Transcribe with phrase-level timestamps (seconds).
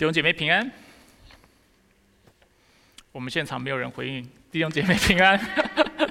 [0.00, 0.70] 弟兄姐妹平安。
[3.12, 5.38] 我们现场没有人回应，弟兄姐妹平安。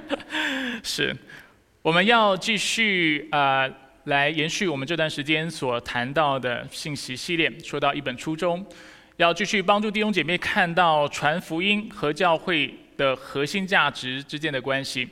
[0.85, 1.11] 是，
[1.81, 3.67] 我们要继续啊，
[4.03, 8.63] 来延续我们这段时间所谈到的信息系列，说到一本初衷，
[9.17, 15.09] 要继续帮助弟兄姐妹看到传福音和教会的核心价值之间的关系。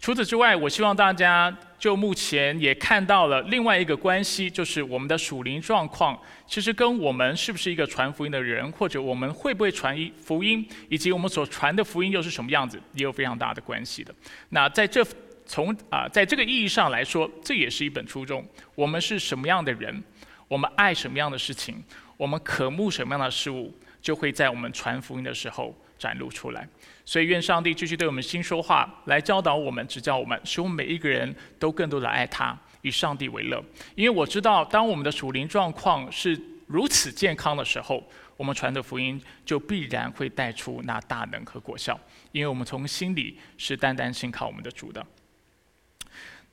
[0.00, 1.54] 除此之外，我希望大家
[1.84, 14.14] 就目前也看到了另外一个关系，就是我们的属灵状况，其实跟我们是不是一个传福音的人，或者我们会不会传一福音，以及我们所传的福音又是什么样子，也有非常大的关系的。
[14.48, 15.06] 那在这
[15.44, 18.42] 从啊，在这个意义上来说，这也是一本初衷。
[18.74, 20.02] 我们是什么样的人，
[20.48, 21.84] 我们爱什么样的事情，
[22.16, 23.70] 我们渴慕什么样的事物，
[24.00, 26.68] 就会在我们传福音的时候展露出来。
[27.04, 33.62] 所以，愿上帝继续对我们心说话，来教导我们、指教我们，使我们每一个人都更多的爱他，以上帝为乐。
[33.94, 38.02] 因为我知道，当我们的属灵状况是如此健康的时候，
[38.36, 41.98] 我们传的福音就必然会带出那大能和果效。
[42.32, 45.04] 因为我们从心里是单单信靠我们的主的。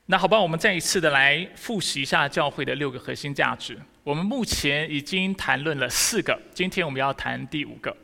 [0.07, 3.79] 那好吧，我们再一次的来复习一下教会的六个核心价值。
[4.03, 7.95] 我们目前已经谈论了四个，今天我们要谈第五个。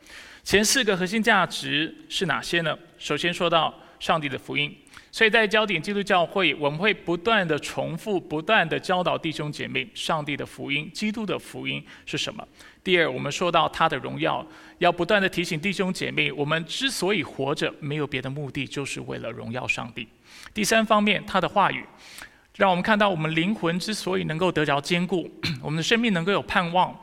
[0.48, 2.74] 前四个核心价值是哪些呢？
[2.98, 4.74] 首先说到上帝的福音，
[5.12, 12.48] 所以在焦点基督教会，我们会不断的重复、不断的教导弟兄姐妹，上帝的福音、基督的福音是什么。
[12.82, 20.08] 第二，我们说到他的荣耀，要不断的提醒弟兄姐妹，我们之所以活着，没有别的目的，就是为了荣耀上帝。
[20.54, 21.84] 第三方面，他的话语，
[22.56, 25.30] 让我们看到我们灵魂之所以能够得着坚固，
[25.62, 26.98] 我们的生命能够有盼望。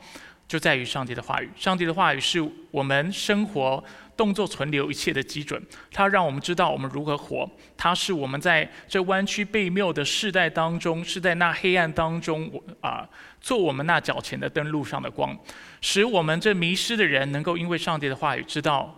[0.47, 1.49] 就在于上帝的话语。
[1.55, 2.39] 上帝的话语是
[2.71, 3.83] 我们生活、
[4.15, 5.61] 动作、存留一切的基准。
[5.91, 7.49] 它让我们知道我们如何活。
[7.75, 13.09] 它是我们在这弯曲背谬的世代当中，是在那黑暗当中，啊，
[13.41, 15.35] 做我们那脚前的灯路上的光，
[15.81, 18.95] 使我们这迷失的人能够因为上帝的话语知道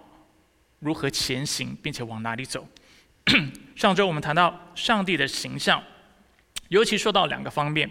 [0.79, 2.67] 如何前行，并且往哪里走。
[3.75, 5.81] 上周我们谈到上帝的形象，
[6.67, 7.89] 尤其说到两个方面。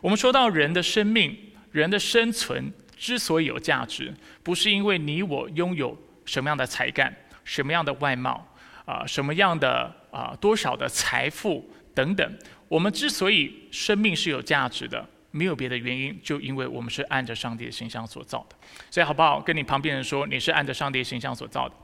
[0.00, 1.36] 我们说到人的生命、
[1.70, 2.72] 人的生存。
[2.96, 4.12] 之所以有价值，
[4.42, 7.14] 不是因为你我拥有什么样的才干、
[7.44, 8.44] 什么样的外貌、
[8.86, 12.38] 啊什么样的啊多少的财富等等。
[12.68, 18.56] 我们之所以生命是有价值的，没有别的原因，就因为我们是按着上帝的形象所造的。
[18.90, 19.40] 所以好不好？
[19.40, 21.74] 跟你旁边人说，你是按着上帝的形象所造的。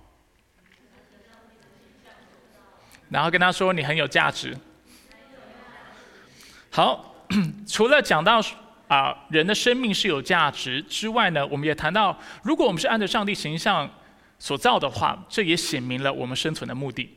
[3.11, 4.57] 然后跟他说，你很有价值。
[6.71, 7.15] 好，
[7.69, 8.41] 除了讲到。
[8.93, 13.91] 啊，人的生命是有价值之外呢，我们也谈到，如果我们是按照上帝形象
[14.39, 17.09] 所造的话，这也显明了我们生存的目的。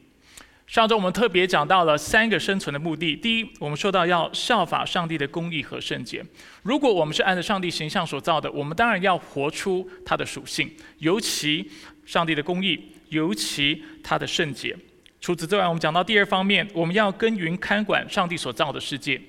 [0.68, 6.24] 上周我们特别讲到了三个生存的目的：第一，我们说到要效法上帝的公义和圣洁。
[6.64, 11.70] 如果我们是按照上帝形象所造的，我们当然要活出它的属性，尤其
[12.06, 14.74] 上帝的公义，尤其它的圣洁。
[15.20, 19.20] 除此之外，我们讲到第二方面，我们要耕耘看管上帝所造的世界。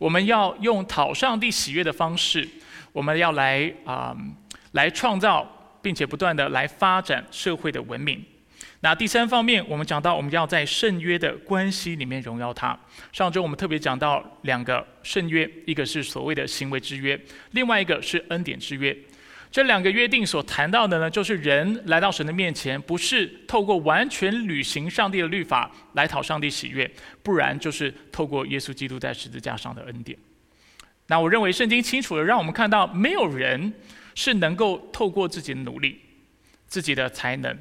[0.00, 2.48] 我们要用讨上帝喜悦的方式，
[2.90, 4.16] 我们要来啊，
[4.72, 5.46] 来创造，
[5.82, 8.24] 并且不断的来发展社会的文明。
[8.80, 12.74] 那第三方面，我们讲到我们要在圣约的关系里面荣耀他。
[13.12, 18.96] 上周我们特别讲到两个圣约，一个是所谓的行为之约，另外一个是恩典之约。
[19.50, 26.88] 这两个约定所谈到的呢，就是人来到神的面前，不是透过完全履行上帝的律法来讨上帝喜悦，
[27.22, 30.16] 不然就是透过耶稣基督在十字架上的恩典。
[31.08, 33.72] 那我认为圣经清楚的让我们看到，没有人
[34.14, 36.00] 是能够透过自己的努力、
[36.68, 37.58] 自己的才能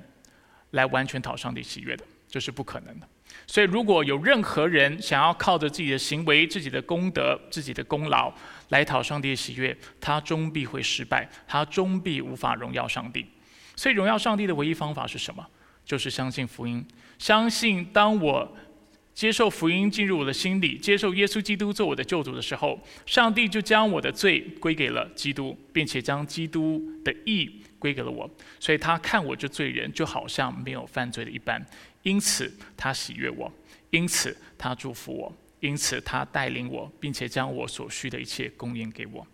[0.71, 3.07] 来完全讨上帝喜悦的，这是不可能的。
[3.47, 8.31] 所以，如果有任何人想要靠着自己的行为、自己的功德、自己的功劳
[8.69, 13.25] 来讨上帝的喜悦，他终必会失败，他终必无法荣耀上帝。
[13.75, 15.45] 所以，荣耀上帝的唯一方法是什么？
[15.83, 16.85] 就是相信福音，
[17.17, 18.55] 相信当我
[19.15, 28.29] 接受福音进入我的心里，接受耶稣基督做我的救主的时候，上帝就将我的罪归给了基督，并且将基督的义归给了我。
[28.59, 31.59] 所以他看我这罪人，就好像没有犯罪的一般。
[32.03, 33.51] 因此，他喜悦我；
[33.89, 39.25] 因此，他祝福我；因此，他带领我，并且将我所需的一切供应给我。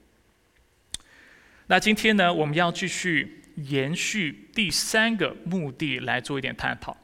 [1.68, 6.96] 那今天呢，我们要继续延续第三个目的来做一点探讨。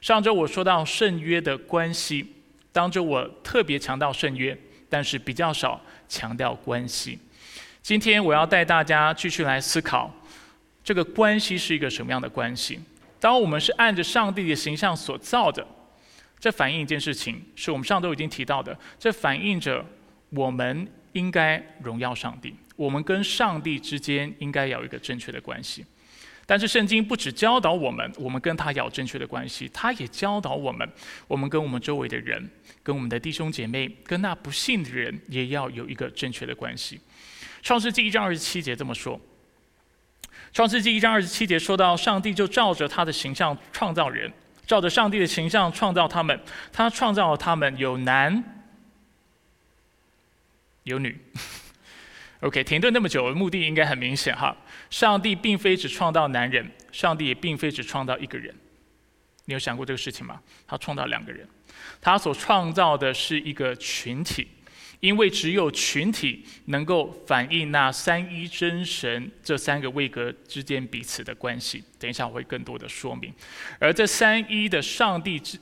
[0.00, 2.34] 上周我说到圣约的关系，
[2.72, 4.56] 当中我特别强调圣约，
[4.88, 7.18] 但是比较少强调关系。
[7.82, 10.14] 今天我要带大家继续来思考，
[10.84, 12.78] 这个关系是一个什么样的关系。
[13.20, 15.66] 当我们是按着上帝的形象所造的，
[16.38, 19.84] 这反映一件事情，是我们上周已经提到的，这反映着
[20.30, 25.84] 我们应该荣耀上帝，我们跟上帝之间应该有一个正确的关系。
[26.46, 30.88] 但是圣经不只教导我们，我们跟他有正确的关系，他也教导我们，
[31.26, 32.48] 我们跟我们周围的人、
[32.82, 36.98] 跟我们的弟兄姐妹、跟那不信的人，也要有一个正确的关系。
[37.60, 39.20] 创世纪一章二十七节这么说。
[40.52, 44.32] 创世纪一章二十七节说到，上帝就照着他的形象创造人，
[44.66, 46.38] 照着上帝的形象创造他们，
[46.72, 48.42] 他创造了他们有男
[50.84, 51.16] 有女。
[52.40, 54.56] OK，停顿那么久，目的应该很明显哈。
[54.90, 58.54] 上帝并非只创造男人，上帝也并非只创造一个人。
[59.44, 60.40] 你有想过这个事情吗？
[60.66, 61.48] 他创造两个人，
[62.00, 64.48] 他所创造的是一个群体，
[65.00, 71.82] 因为只有群体能够反映那三一真神这三个位格之间彼此的关系。
[71.98, 73.32] 等一下我会更多的说明。
[73.78, 75.58] 而这三一的上帝之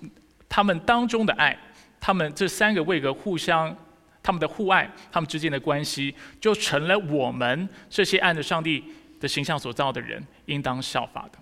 [0.49, 1.59] 他们当中的爱，
[2.01, 3.77] 他们这三个位格互相
[4.23, 8.85] 他们的互爱，他们之间的关系，就成了我们这些按着上帝。
[9.19, 11.39] 的形象所造的人，应当效法的。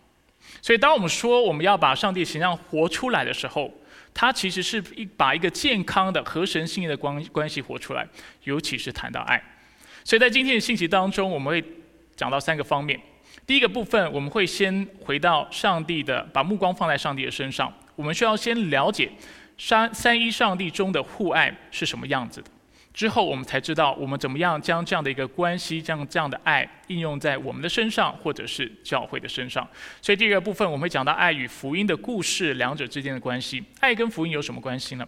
[0.62, 3.69] 所以，当我们说我们要把上帝形象活出来的时候，
[4.14, 8.06] 它其实是一把一个健康的和神性的关关系活出来，
[8.44, 9.43] 尤其是谈到爱。
[10.05, 11.64] 所以在今天的信息当中，我们会
[12.14, 12.99] 讲到三个方面。
[13.46, 17.70] 第一个部分，我们会先回到上帝的，把目光放在上帝的身上。
[17.96, 19.11] 我们需要先了解
[19.58, 22.50] 三三一上帝中的互爱是什么样子的。
[22.94, 29.69] 之后，我们才知道我们怎么样将这样的一个关系，将这样的爱应用在我们的身上，或者是教会的身上。
[30.00, 33.61] 所以，第二个部分我们会讲到爱与福音的故事，两者之间的关系。
[33.81, 35.05] 爱跟福音有什么关系呢？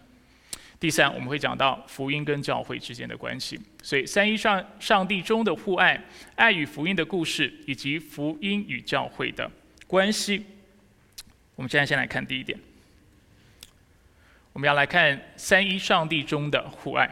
[0.81, 3.57] 第三，我们会讲到福音跟教会之间的关系。
[3.85, 6.03] 所以，三一上上帝中的互爱、
[6.35, 9.49] 爱与福音的故事，以及福音与教会的
[9.87, 10.45] 关系。
[11.55, 12.59] 我们现在先来看第一点，
[14.53, 17.09] 我们要来看三一上帝中的互爱。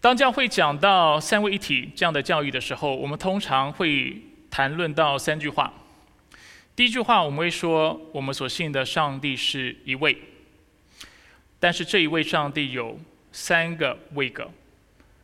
[0.00, 4.16] 当教会讲到三位一体这样的教育的时候，我们通常会
[4.48, 5.72] 谈论到三句话。
[6.76, 10.16] 第一句话，我们会说，我们所信的上帝是一位，
[11.58, 12.96] 但是这一位上帝有
[13.32, 14.48] 三个位格，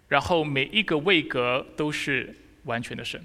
[0.09, 2.35] 然后每一个位格都是
[2.65, 3.25] 完全的神。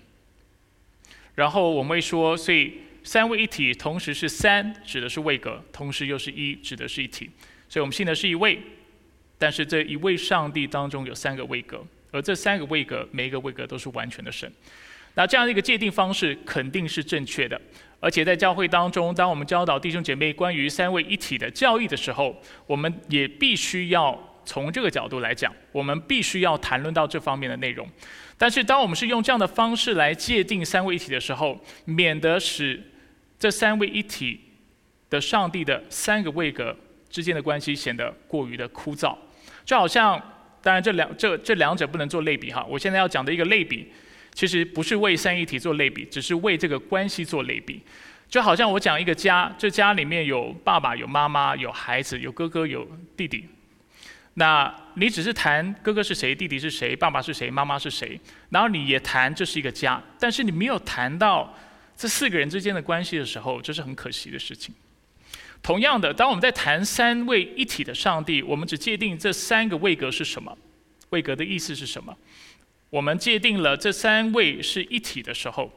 [1.34, 7.28] 然后我们会说，所以三位一体同时是三，指的是位格，同时又是一，指的是一体。
[7.68, 8.62] 所以我们信的是一位。
[9.40, 14.52] 但是这一位上帝当中有三个位格，而这三个位格每一个位格都是完全的神。
[15.16, 17.60] 那这样的一个界定方式肯定是正确的，
[18.00, 27.90] 而且在教会当中，当我们教导弟兄姐妹关于三位一体的教义的时候，我们也必须要从这个角度来讲，我们必须要谈论到这方面的内容。
[28.38, 32.82] 但是当我们是用这样的方式来界定三位一体的时候，免得使
[33.38, 34.40] 这三位一体
[35.10, 36.78] 的上帝的三个位格
[37.10, 39.18] 之间的关系显得过于的枯燥。
[39.70, 40.20] 就好像，
[40.64, 42.66] 当然这两这这两者不能做类比哈。
[42.68, 43.88] 我现在要讲的一个类比，
[44.34, 47.80] 其实不是为三一体做类比，只是为这个关系做类比。
[48.28, 52.84] 就好像我讲一个家，这家里面有爸爸、有妈妈、有孩子、有哥哥、有
[53.16, 53.48] 弟弟。
[54.34, 58.20] 那你只是谈哥哥是谁、弟弟是谁、爸爸是谁、妈妈是谁，
[58.50, 61.56] 然后你也谈这是一个家，但是你没有谈到
[61.96, 64.74] 这四个人之间的关系的时候，这是很可惜的事情。
[65.62, 70.58] 同样的，当我们在谈三位一体的上帝，我们只界定这三个位格是什么，
[71.10, 72.16] 位格的意思是什么。
[72.90, 75.72] 我们界定了这三位是一体的时候，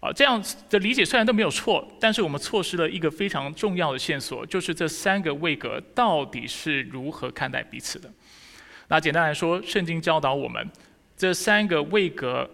[0.00, 8.10] 啊，这样的理解虽然都没有错，但是我们错失了一个非常重要的线索，就是这三个位格到底是如何看待彼此的。
[8.86, 10.66] 那简单来说，圣经教导我们，
[11.16, 12.48] 这三个位格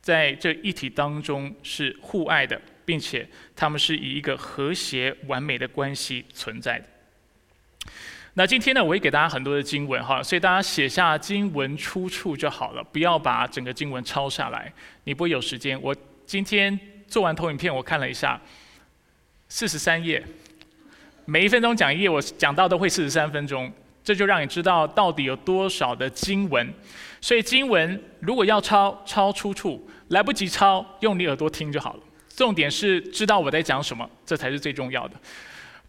[0.00, 2.60] 在这一体当中是互爱的。
[2.84, 6.84] 并且他们是以一个和谐完美的关系存在的。
[8.36, 14.72] 那今天呢，我会给大家很多的经文哈，所以大家写下经文出处就好了，不要把整个经文抄下来，
[15.04, 15.80] 你不会有时间。
[15.80, 15.94] 我
[16.26, 16.76] 今天
[17.06, 18.40] 做完投影片，我看了一下，
[19.48, 20.20] 四十三页，
[21.26, 23.72] 每一分钟讲一页，我讲到都会四十三分钟，
[24.02, 26.74] 这就让你知道到底有多少的经文。
[27.20, 32.00] 所以经文如果要抄，抄出处，来不及抄，用你耳朵听就好了。
[32.36, 35.14] 重点是知道我在讲什么，这才是最重要的。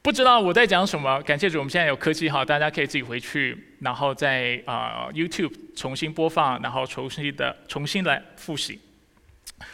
[0.02, 8.80] 不知道我在讲什么，感谢主，我们现在有科技哈，大家可以自己回去，然后在啊 YouTube 重新播放，然后重新的重新来复习。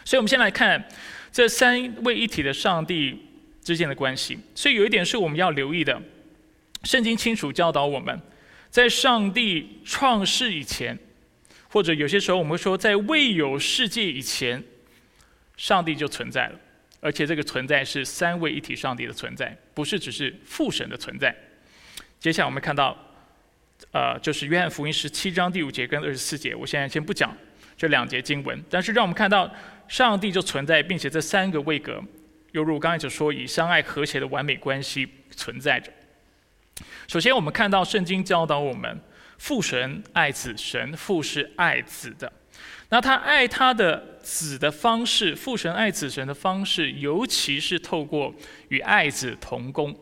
[0.06, 0.82] 所以，我们先来看
[1.30, 3.20] 这三位一体的上帝
[3.62, 4.38] 之间的关系。
[4.54, 6.00] 所以，有一点是我们要留意的，
[6.84, 8.18] 圣经清楚教导我们，
[8.70, 10.98] 在上帝创世以前，
[11.68, 14.64] 或者有些时候我们会说，在未有世界以前。
[15.56, 16.58] 上帝就存在了，
[17.00, 21.34] 而且这个存在是三位一体上帝的存在，不是只是父神的存在。
[22.18, 22.96] 接下来我们看到，
[23.92, 26.54] 呃，就是约翰福音十七章第五节跟二十四节。
[26.54, 27.36] 我现在先不讲
[27.76, 29.52] 这两节经文，但是让我们看到
[29.88, 32.02] 上帝就存在，并且这三个位格，
[32.52, 35.92] 犹如我刚才所说，以相爱和谐的完美关系存在着。
[37.08, 39.00] 首先，我们看到圣经教导我们，
[39.38, 42.32] 父神爱子，神父是爱子的。
[42.92, 48.34] 那他爱他的子的方式，父神爱子神的方式，尤其是透过
[48.68, 49.96] 与爱子同工。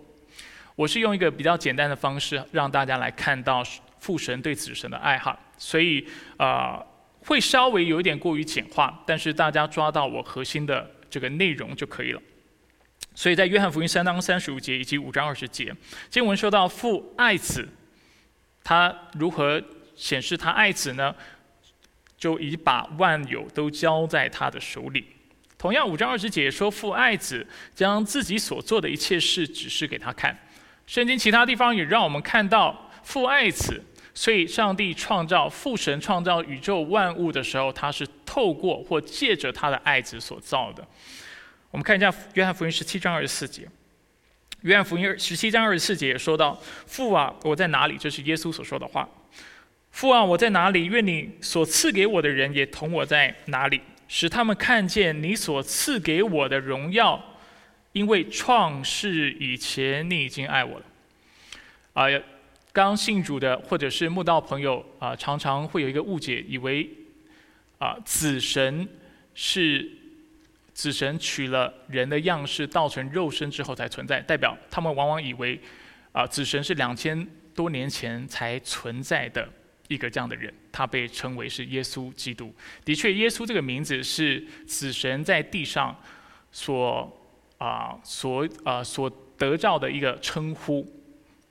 [0.75, 3.63] 我是用一个比较简单的方式让大家来看到
[4.01, 6.05] 父神对子神的爱哈，所以
[6.37, 6.85] 啊
[7.21, 12.21] 会稍微有一点过于简化，但是大家抓到我核心的这个内容就可以了。
[13.15, 15.73] 所以在约翰福音三章三十五节以及五章二十节，
[16.09, 17.69] 经文说到父爱子，
[18.65, 19.63] 他如何
[19.95, 21.15] 显示他爱子呢？
[22.21, 25.07] 就已把万有都交在他的手里。
[25.59, 30.39] 同样五章二十节说父爱子，将自己所做的一切事指示给他看。
[30.87, 33.83] 圣经其他地方也让我们看到父爱子，
[34.15, 40.87] 所以上帝创造父神创造宇宙万物的时候，他是透过或借着他的爱子所造的。
[41.71, 43.69] 我们看一下约翰福音十七章二十四节。
[44.63, 49.09] 约翰福音十七章二十四节也说到：“父啊，我在哪里？”这是耶稣所说的话。
[49.91, 50.87] 父啊，我在哪里？
[50.87, 57.23] 愿你所赐给我的人也同我在哪里，使他们看见你所赐给我的荣耀。
[57.93, 60.85] 因为创世以前，你已经爱我了。
[61.93, 62.07] 啊，
[62.73, 66.89] 刚信主的或者是慕道朋友啊，常常会有一个误解，以为
[67.79, 68.89] 啊，子神
[69.35, 69.91] 是
[70.73, 75.61] 子神取了人的样式，造成肉身之后才存在，代表他们往往以为
[76.13, 79.49] 啊，子神是两千多年前才存在的
[79.91, 82.55] 一个这样的人，他被称为是耶稣基督。
[82.83, 85.95] 的确，耶稣这个名字是死神在地上
[86.51, 87.15] 所。
[87.61, 90.91] 啊，所啊所得到的一个称呼，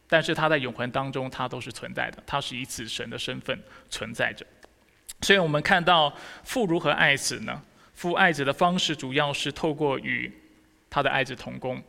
[0.08, 4.44] 但是他在永恒当中，他都是存在的，他是以死神的身份存在着。
[5.22, 6.12] 所以我们看到
[6.44, 7.62] 父如何爱子呢？
[7.94, 10.34] 父爱子的方式主要是透过与
[10.90, 11.80] 他的爱子同工，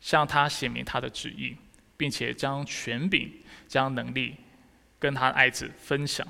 [0.00, 1.54] 向他显明他的旨意，
[1.94, 3.30] 并且将权柄、
[3.66, 4.34] 将能力
[4.98, 6.26] 跟他的爱子分享。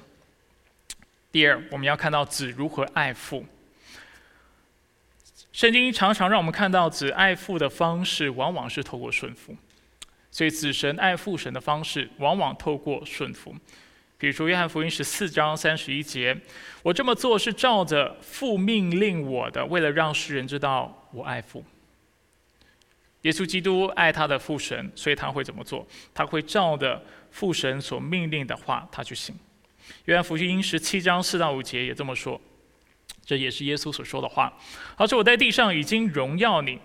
[1.30, 3.44] 第二，我们要看到子如何爱父。
[5.52, 9.56] 圣经常常让我们看到子爱父的方式，往往是透过顺服。
[10.30, 13.54] 所以子神爱父神的方式，往往透过顺服。
[14.18, 16.37] 比如说约翰福音十四章三十一节
[16.82, 21.64] ：“我这么做是照着父命令我的，为了让世人知道我爱父。”
[23.22, 25.87] 耶稣基督爱他的父神，所以他会怎么做？
[26.14, 29.35] 他会照着父神所命令的话，他去行。
[30.04, 32.40] 约翰福音十七章四到五节也这么说。
[33.25, 34.50] 这也是耶稣所说的话。
[34.97, 36.78] 好，说我在地上已经荣耀你，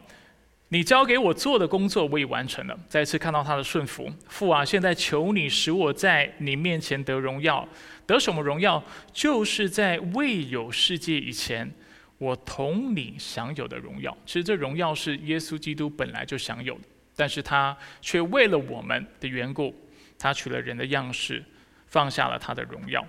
[0.67, 2.77] 你交给我做的工作我已完成了。
[2.89, 7.65] 再次看到他的顺服，父啊，现在求你使我在你面前得荣耀，
[8.05, 8.83] 得什么荣耀？
[9.13, 11.73] 就是在未有世界以前，
[12.17, 14.17] 我同你享有的荣耀。
[14.25, 16.81] 其实这荣耀是耶稣基督本来就享有的，
[17.15, 19.73] 但是他却为了我们的缘故，
[20.17, 21.43] 他取了人的样式，
[21.87, 23.05] 放下了他的荣耀。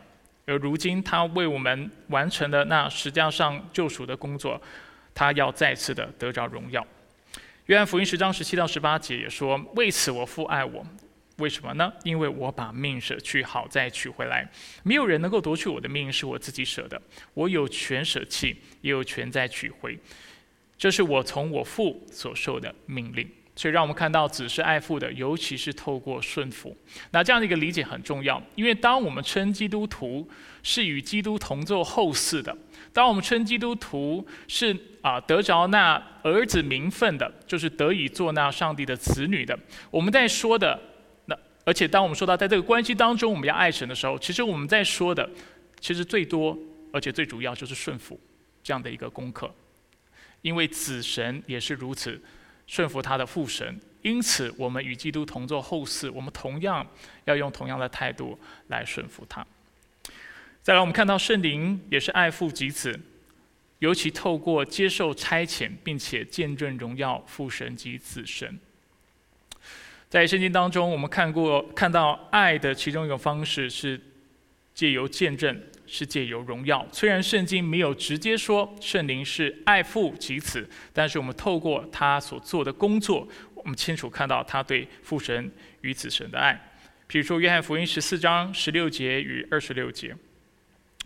[0.46, 4.60] 而如今，他为我们完成了那实际上救赎的工作，
[5.14, 6.86] 他要再次的得着荣耀。
[7.66, 10.86] 约翰福音十章十七到十八节也说：“为此我父爱我，
[11.38, 11.90] 为什么呢？
[12.02, 14.46] 因为我把命舍去，好再取回来。
[14.82, 17.00] 没有人能够夺去我的命，是我自己舍的。
[17.32, 19.98] 我有权舍弃，也有权再取回。
[20.76, 26.76] 这是我从我父所受的命令。”所以，让我们看到子是爱父的，尤其是透过顺服。
[27.12, 30.28] 那这样的一个理解很重要，因为当我们称基督徒
[30.62, 32.56] 是与基督同做后嗣的，
[32.92, 35.94] 当我们称基督徒是啊得着那
[36.24, 39.56] 儿子名分的，就是得以做那上帝的子女的，
[39.90, 40.80] 我们在说的
[41.26, 45.30] 那，而且当我们说到在这个关系当中我们要爱神的时候，其实我们在说的，
[45.78, 46.58] 其实最多
[46.92, 48.18] 而且最主要就是顺服
[48.64, 49.48] 这样的一个功课，
[50.42, 52.20] 因为子神也是如此。
[52.66, 56.86] 顺服他的父神，因此我们与基督同作后嗣，我们同样
[57.24, 59.46] 要用同样的态度来顺服他。
[60.62, 62.98] 再来，我们看到圣灵也是爱父及子，
[63.80, 68.58] 尤其透过接受差遣，并且见证荣耀父神及子神。
[70.08, 74.00] 在圣经当中，我们看过看到爱的其中一个方式是
[74.74, 75.60] 借由见证。
[75.96, 76.84] 世界有荣耀。
[76.90, 85.48] 虽然圣经没有直接说圣灵是爱父及子，但是我们透过他所做的工作，我们清楚看到他对父神
[85.82, 86.60] 与子神的爱。
[87.06, 90.16] 比如说约翰福音十四章十六节与二十六节，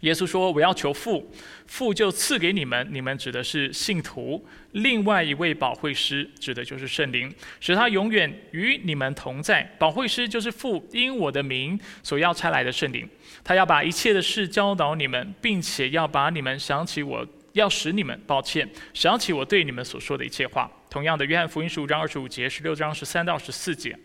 [0.01, 1.29] 耶稣说：“我要求父，
[1.67, 2.87] 父就赐给你们。
[2.93, 4.47] 你们指的是信徒。
[4.73, 9.75] 另外一位保惠师，指的就是圣灵，使他永远与你们同在。
[9.77, 13.09] 保惠师就是父因我的名所要差来的圣灵。
[13.43, 20.71] 他要把一切的事教导你们，并且要把你们想起我，要使你们抱歉，想起我对你们所说的一切话。
[20.89, 23.99] 同样的，约翰福音十五章二十五节，十六章十三到十四节。”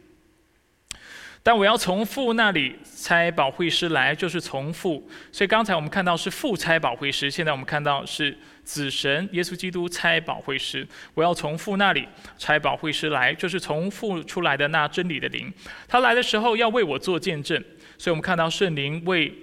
[1.46, 5.06] 但我要从父那里差保惠师来，就是从父。
[5.30, 10.88] 所以刚才我们看到是父差保惠师，现在我们看到是子神耶稣基督差保惠师。
[11.14, 12.08] 我要从父那里
[12.38, 15.52] 差保惠师来，就是从父出来的那真理的灵。
[15.86, 17.62] 他来的时候要为我做见证。
[17.98, 19.34] 所以我们看到圣灵为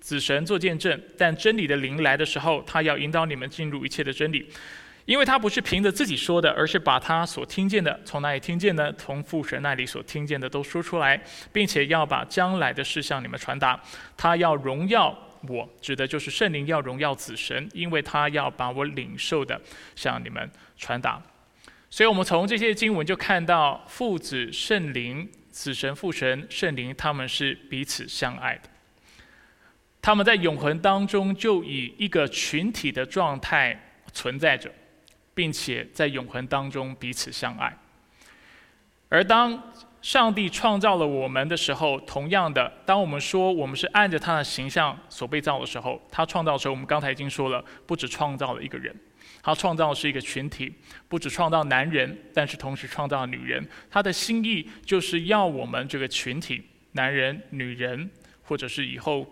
[0.00, 4.48] 子神做见证，但真理的灵来的时候，他要引导你们进入一切的真理。
[5.06, 13.78] 因为他不是凭着自己说的，而是把他所听见的从哪里听见的，从父神那里所听见的都说出来，并且要把将来的事向你们传达。
[14.16, 15.14] 他要荣耀
[15.46, 19.60] 我，指的就是圣灵要荣耀子神，因为他要把我领受的
[19.94, 21.20] 向你们传达。
[21.90, 28.70] 所以我们从这些经文就看到父子圣灵、子神父神圣灵，他们是彼此相爱的。
[30.00, 33.78] 他们在永恒当中就以一个群体的状态
[34.12, 34.72] 存在着。
[35.34, 37.76] 并且在永恒当中彼此相爱。
[39.08, 48.94] 而当上帝创造了我们的时候，同样的，当我们说我们是按着他的形象所被造的时候，他创造的时候，我们刚才已经说了，不止创造了一个人，
[49.42, 50.74] 他创造的是一个群体，
[51.08, 53.66] 不止创造男人，但是同时创造女人。
[53.90, 56.62] 他的心意就是要我们这个群体，
[56.92, 58.10] 男人、女人，
[58.42, 59.26] 或者是以后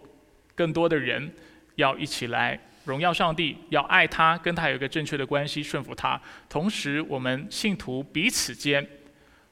[0.55, 1.35] 更多的人，
[1.75, 2.59] 要一起来。
[2.85, 6.21] 荣耀上帝，要爱他，跟他有一个正确的关系，顺服他。
[6.49, 8.85] 同时，我们信徒彼此间，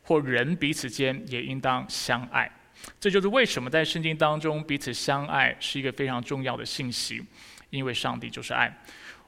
[0.03, 2.51] 或人彼此间，也应当相爱。
[2.99, 7.23] 这就是为什么在圣经当中，彼此相爱是一个非常重要的信息，
[7.71, 8.75] 因为上帝就是爱。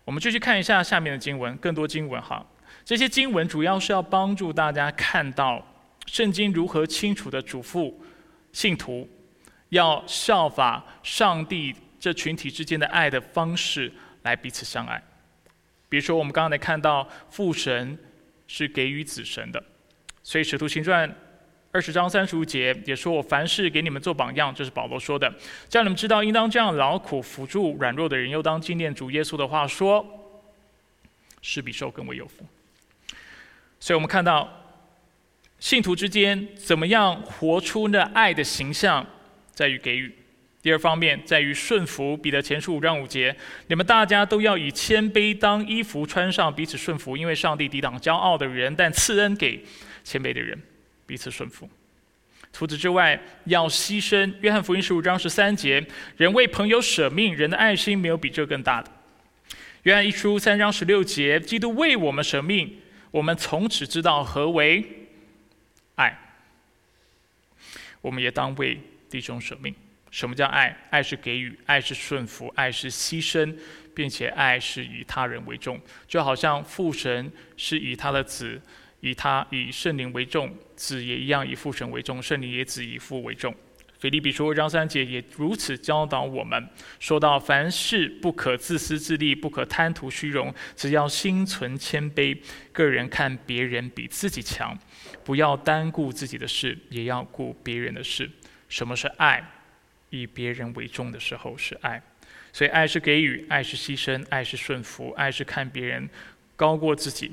[0.04, 2.44] 我们继续看一下下面的经文，更多经文哈。
[2.84, 5.64] 这些经文主要是要帮助大家看到
[6.06, 7.94] 圣经如何清楚的嘱咐
[8.52, 9.08] 信徒，
[9.68, 11.72] 要效法上帝。
[12.02, 13.88] 这群体之间的爱的方式
[14.22, 15.00] 来彼此相爱，
[15.88, 17.96] 比如说我们刚才看到父神
[18.48, 19.62] 是给予子神的，
[20.24, 21.08] 所以使徒行传
[21.70, 25.32] 二十章三十五节也说我凡事给你们做榜样，这是保罗说的，
[25.68, 30.04] 叫你们知道应当这样劳苦辅助软弱的人，又当纪念主耶稣的话说，
[31.40, 32.44] 是比受更为有福。
[33.78, 34.52] 所以我们看到
[35.60, 39.06] 信徒之间怎么样活出那爱的形象，
[39.52, 40.12] 在于给予。
[40.62, 49.64] 第二方面在于顺服，彼得前书五章五节，你们大家都要以谦卑当衣服穿上，彼此顺服，因为上帝抵挡骄傲的人，但赐恩给
[50.04, 50.56] 谦卑的人，
[51.04, 51.68] 彼此顺服。
[52.52, 54.32] 除此之外，要牺牲。
[54.40, 55.84] 约翰福音十五章十三节，
[56.16, 58.88] 人为朋友舍命，人的爱心没有比这更大的。
[59.82, 62.78] 约翰一书三章十六节，基督为我们舍命，
[63.10, 64.84] 我们从此知道何为
[65.96, 66.16] 爱，
[68.00, 69.74] 我们也当为弟兄舍命。
[70.12, 70.76] 什么叫爱？
[70.90, 73.56] 爱是给予，爱是顺服，爱是牺牲，
[73.94, 75.80] 并且爱是以他人为重。
[76.06, 78.60] 就好像父神是以他的子，
[79.00, 83.54] 以他以圣灵为重，子也一样以父神为重，圣灵也子以父为重。
[83.98, 86.68] 腓立比书张三姐也如此教导我们，
[87.00, 92.36] 说到凡事不可自私自利，不可贪图虚荣，只要心存谦卑，
[92.72, 94.78] 个人看别人比自己强，
[95.24, 98.30] 不要单顾自己的事，也要顾别人的事。
[98.68, 99.42] 什么是爱？
[100.12, 102.00] 以别人为重的时候是爱，
[102.52, 106.06] 所以爱是给予，爱是牺牲，爱是顺服，爱是看别人
[106.54, 107.32] 高过自己，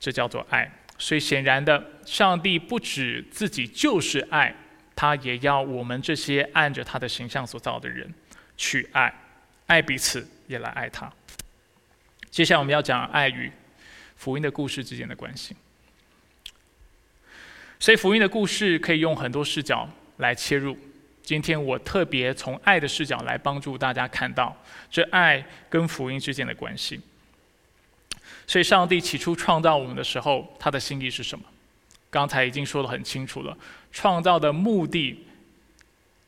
[0.00, 0.72] 这叫做爱。
[0.96, 4.54] 所以显然的，上帝不止自己就是爱，
[4.96, 8.12] 他也要我们这些按着他的形象所造的人
[8.56, 9.12] 去爱，
[9.66, 11.12] 爱彼此，也来爱他。
[12.30, 13.52] 接下来我们要讲爱与
[14.16, 15.54] 福音的故事之间的关系。
[17.78, 19.86] 所以福音的故事可以用很多视角
[20.16, 20.78] 来切入。
[21.22, 24.56] 今天我特别从爱的视角来帮助大家看到
[24.90, 27.00] 这爱跟福音之间的关系。
[28.46, 31.44] 所以，上帝起初创造我们的时候，他的心意是什么？
[32.10, 33.56] 刚才已经说得很清楚了。
[33.92, 35.24] 创造的目的，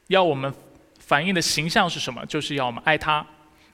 [0.07, 0.53] 要我们
[1.01, 2.25] 反映的形象是什么？
[2.27, 3.27] 就是要我们爱他、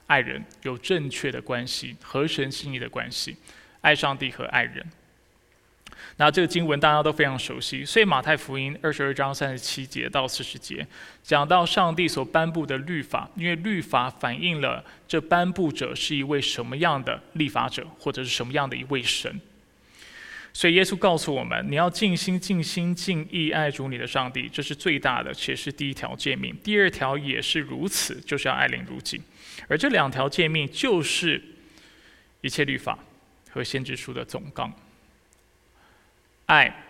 [0.07, 3.37] 爱人，有正确的关系，合神心意的关系，
[3.81, 4.85] 爱上帝和爱人。
[6.21, 10.85] 那这个经文大家都非常熟悉，所以马太福音二十二章三十七节到四十节
[11.23, 19.41] 讲到上帝所颁布的律法，因为律法反映了这颁布者是一位什么样的立法者，或者是什么样的一位神。
[20.53, 26.55] 所以耶稣告诉我们，你要尽心、尽心、尽意爱主你的上帝，这是最大的，且是第一条诫命。
[26.63, 29.19] 第二条也是如此，就是要爱邻如己。
[29.67, 31.41] 而这两条诫命就是
[32.41, 32.99] 一切律法
[33.49, 34.71] 和先知书的总纲。
[36.51, 36.83] 爱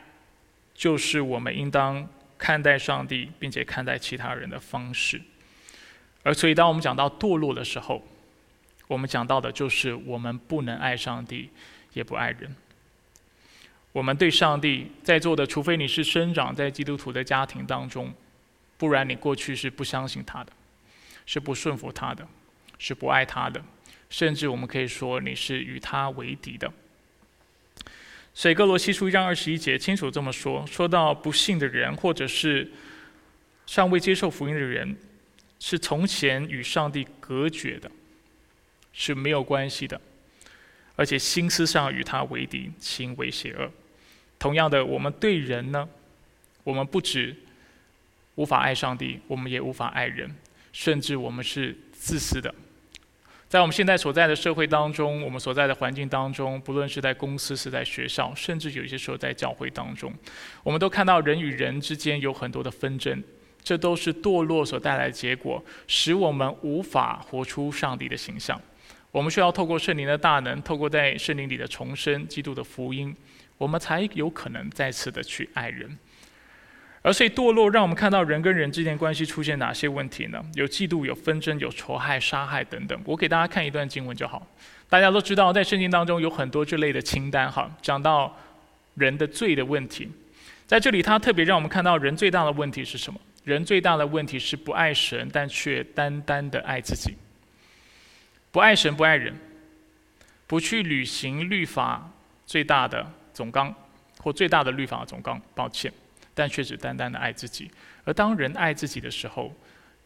[0.74, 5.22] 就是我们应当看待上帝，并且看待其他人的方式。
[6.24, 8.04] 而所以，当我们讲到堕落的时候，
[8.88, 11.52] 我们讲到的就是我们不能爱上帝，
[11.94, 12.56] 也不爱人。
[13.92, 18.12] 我们对上帝在座的，除非你是生长在基督徒的家庭当中，
[18.80, 20.52] 不然你过去是不相信他的，
[21.28, 22.28] 是不顺服他的，
[22.80, 23.64] 是不爱他的，
[24.10, 26.72] 甚至我们可以说你是与他为敌的。
[28.34, 32.72] 所以哥罗西书一章二十一节清楚这么说：说到不信的人，或者是
[33.66, 34.96] 尚未接受福音的人，
[35.60, 37.92] 是从前与上帝隔绝的，
[38.94, 40.00] 是没有关系的，
[40.96, 43.70] 而且心思上与他为敌，行为邪恶。
[44.40, 45.88] 同样的，我们对人呢，
[46.64, 47.36] 我们不止
[48.36, 50.34] 无法爱上帝，我们也无法爱人，
[50.72, 52.56] 甚至我们是自私的。
[53.52, 60.14] 在我们现在所在的社会当中，我们所在的环境当中，不论是在公司、是在学校，甚至有些时候在教会当中，
[60.64, 63.22] 我们都看到人与人之间有很多的纷争，
[63.62, 68.58] 这都是堕落所带来的结果，使我们无法活出上帝的形象。
[69.12, 73.14] 我们需要透过圣灵的大能，透过在圣灵里的重生、基督的福音。
[73.58, 76.00] 我们才有可能再次的去爱人，
[77.02, 80.44] 而所以堕落让我们看到人跟人之间关系出现哪些问题呢？
[80.54, 83.02] 有嫉妒、有纷争、有仇害、杀害等等。
[83.06, 84.46] 我给大家看一段经文就好。
[84.88, 88.38] 大家都知道，在圣经当中有很多这类的清单，哈，讲到
[88.96, 90.10] 人的罪的问题。
[90.68, 93.20] 在这里，他特别让我们看到人最大的问题是什么？
[93.44, 97.16] 人最大的问题是不爱神，但却单单的爱自己。
[98.52, 99.36] 不爱神，不爱人，
[100.46, 102.12] 不去履行律法
[102.46, 103.06] 最大的。
[103.34, 103.74] 总纲
[104.20, 105.92] 或最大的律法总纲，抱歉，
[106.34, 107.70] 但却只单单的爱自己。
[108.04, 109.54] 而当人爱自己的时候，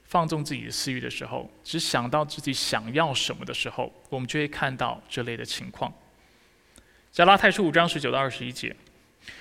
[0.04, 5.94] 放纵自己的私欲的时候，只想到自己想要什么的时候，我们就会看到这类的情况。
[7.12, 8.76] 加拉太书五章十九到二十一节，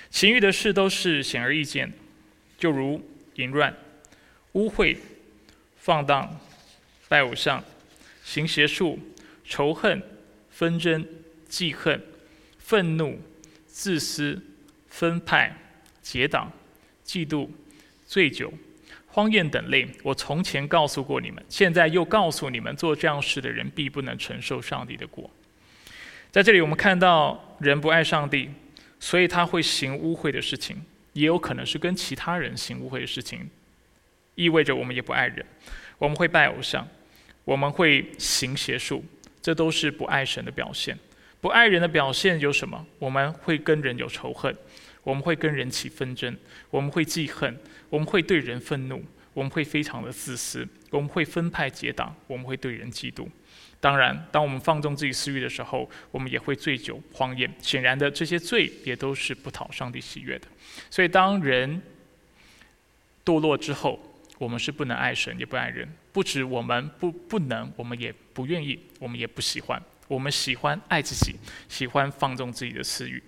[0.09, 1.91] 情欲的事都是显而易见，
[2.57, 3.03] 就如
[3.35, 3.75] 淫乱、
[4.53, 4.97] 污秽、
[5.77, 6.39] 放荡、
[7.07, 7.63] 拜偶像、
[8.23, 8.97] 行邪术、
[9.43, 10.01] 仇恨、
[10.49, 11.05] 纷争、
[11.47, 12.01] 记恨、
[12.57, 13.19] 愤怒。
[13.67, 14.41] 自私、
[14.87, 15.53] 分派、
[16.01, 16.49] 结党、
[17.05, 17.47] 嫉妒、
[18.05, 18.51] 醉酒、
[19.07, 25.29] 荒宴等类，我从前告诉过你们，现在又告诉你们：做这样事的人，必不能承受上帝的国。
[26.31, 28.49] 在这里，我们看到人不爱上帝，
[28.99, 33.49] 所以他会行污秽的事情，也有可能是跟其他人行污秽的事情，
[34.35, 35.45] 意味着我们也不爱人，
[35.97, 36.85] 我们会拜偶像，
[37.45, 39.01] 我们会行邪术，
[39.41, 40.97] 这都是不爱神的表现。
[41.39, 42.85] 不爱人的表现有什么？
[42.99, 44.53] 我们会跟人有仇恨，
[45.05, 46.35] 我们会跟人起纷争，
[46.71, 47.57] 我们会记恨，
[47.89, 53.27] 我们会对人愤怒，我们会非常的自私，我们会分派结党，我们会对人嫉妒。
[53.79, 57.53] 当然，当我们放纵自己私欲的时候，我们也会醉酒荒宴。
[57.61, 60.47] 显然的，这些罪也都是不讨上帝喜悦的。
[60.89, 61.79] 所以，当人
[63.23, 63.99] 堕落之后，
[64.39, 65.87] 我们是不能爱神，也不爱人。
[66.11, 69.79] 不止我们不不能，我们也不愿意，我们也不喜欢。
[70.07, 71.35] 我们喜欢爱自己，
[71.69, 73.21] 喜欢放纵自己的私欲，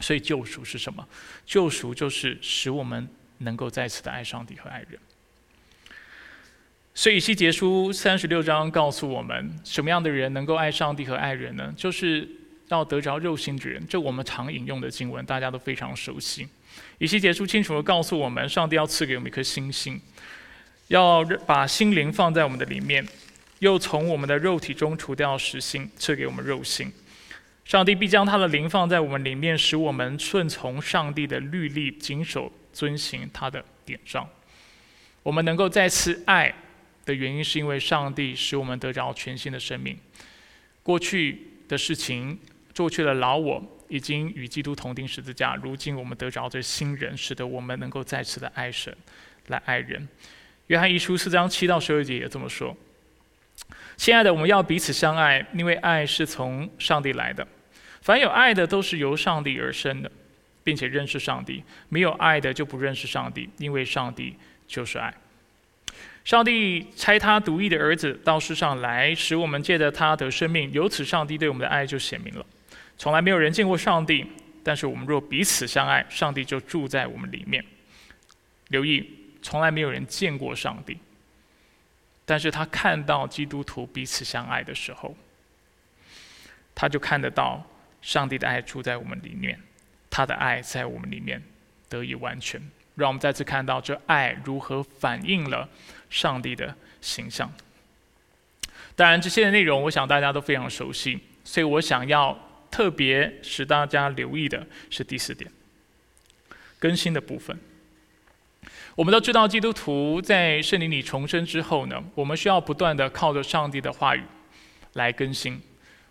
[0.00, 1.06] 所以救赎是什么？
[1.44, 3.08] 救赎就是使我们
[3.38, 4.98] 能够再次的爱上帝和爱人。
[6.94, 11.72] 所以以西结书三十六章告诉我们，什么样的人能够爱上帝和爱人呢？
[11.76, 12.28] 就是
[12.68, 13.86] 要得着肉心之人。
[13.86, 16.48] 这我们常引用的经文，大家都非常熟悉。
[16.98, 20.00] 以西结书清楚的告诉我们，上帝要赐给我们一颗新心，
[20.88, 23.06] 要把心灵放在我们的里面。
[23.60, 26.92] 又从我们的肉体中除掉实心，赐给我们肉心。
[27.68, 34.26] 上帝必将他的灵放在我们里面，使我们顺从上帝的律例，谨守遵行他的典章。
[35.22, 36.54] 我们能够再次爱
[37.04, 39.98] 的原因，是因为上帝使我们得着全新的生命。
[40.82, 42.38] 过去的事情，
[42.74, 45.54] 过去的老我已经与基督同钉十字架。
[45.56, 48.96] 如今我们得着这新人，使得我们能够再次的爱神，
[49.48, 50.08] 来爱人。
[50.68, 52.74] 约翰一书四章七到十二节也这么说。
[53.98, 57.46] 亲爱的，我们要彼此相爱，因为爱是从上帝来的。
[58.00, 60.10] 凡有爱的，都是由上帝而生的，
[60.64, 65.12] 并且认识上帝；没有爱的，就不认识上帝，因为上帝就是爱。
[66.24, 70.70] 上帝差他独一的儿子到世上来，使我们借着他得生命。
[70.72, 72.44] 由此，上帝对我们的爱就显明了。
[72.98, 74.26] 从来没有人见过上帝，
[74.62, 77.64] 但是我们若彼此相爱，上帝就住在我们里面。
[78.68, 79.08] 留意，
[79.40, 80.98] 从来没有人见过上帝。
[82.26, 85.16] 但是他看到基督徒彼此相爱的时候，
[86.74, 87.64] 他就看得到
[88.00, 89.60] 上帝的爱住在我们里面，
[90.08, 91.42] 他的爱在我们里面
[91.88, 92.60] 得以完全。
[92.94, 95.68] 让我们再次看到这爱如何反映了
[96.10, 97.48] 上帝的形象。
[98.96, 102.36] 当然，这些的内容我想大家都非常熟悉，所以我想要
[102.70, 105.48] 特别使大家留意的是第四点：
[106.80, 107.56] 更新的部分。
[108.96, 114.24] 我们都知道，基督徒在圣灵里重生之后呢，我们需要不断的靠着上帝的话语
[114.94, 115.62] 来更新。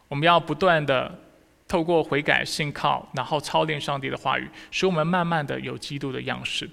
[0.08, 1.20] 我们要不断的
[1.68, 6.70] 透过悔改、信靠，然后操练上帝的话语，使我们慢慢的有基督的样式。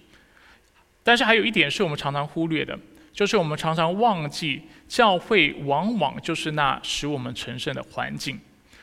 [1.02, 2.78] 但是还有一点是我们常常忽略的，
[3.12, 8.40] 就是我们常常忘记，教会往往就是那使我们成圣的环境。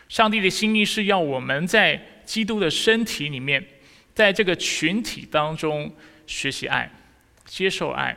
[0.10, 3.65] 上帝的心意是要我们在基督的身体里面，
[4.13, 5.91] 在这个群体当中
[6.28, 6.91] 学习爱。
[7.43, 8.15] 接受爱，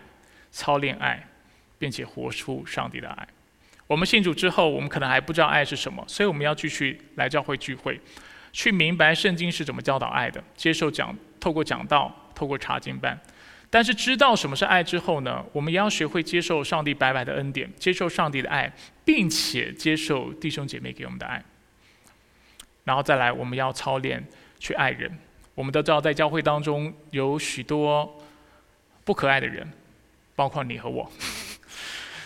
[0.53, 1.27] 操练爱，
[1.77, 3.27] 并且活出上帝的爱。
[3.95, 8.01] 我们信主之后，我们可能还不知道爱是什么，所以我们要继续来教会聚会，
[8.53, 10.43] 去明白圣经是怎么教导爱的。
[10.57, 13.17] 接受讲，透过讲道，透过查经班。
[13.71, 18.73] 但是知道什么是爱之后呢，我们也要学会接受上帝白白的恩典，接受上帝的爱，
[19.05, 21.41] 并且接受弟兄姐妹给我们的爱。
[22.83, 24.27] 然后再来，我们要操练
[24.59, 25.17] 去爱人。
[25.55, 28.21] 我们都知道，在教会当中有许多。
[29.05, 29.71] 不可爱的人，
[30.35, 31.09] 包括你和我，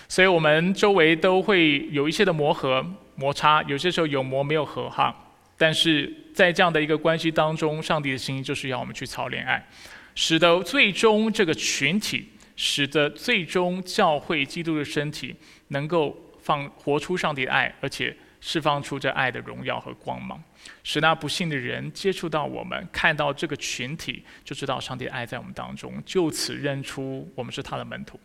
[0.08, 5.14] 所以我们周围都会有一些的磨合、摩擦，有些时候有磨没有合哈。
[5.56, 9.68] 但是在这样的一个关系当中，上帝的心就是要我们去操练爱，
[10.14, 15.34] 使得最终这个群体，使得最终教会基督的身体
[15.68, 20.42] 能够放活出上帝的爱，而且释放出这爱的荣耀和光芒。
[20.84, 28.18] 使那不幸的人接触到我们，看到这个群体，就知道上帝的爱在我们当中，就此认出我们是他的门徒。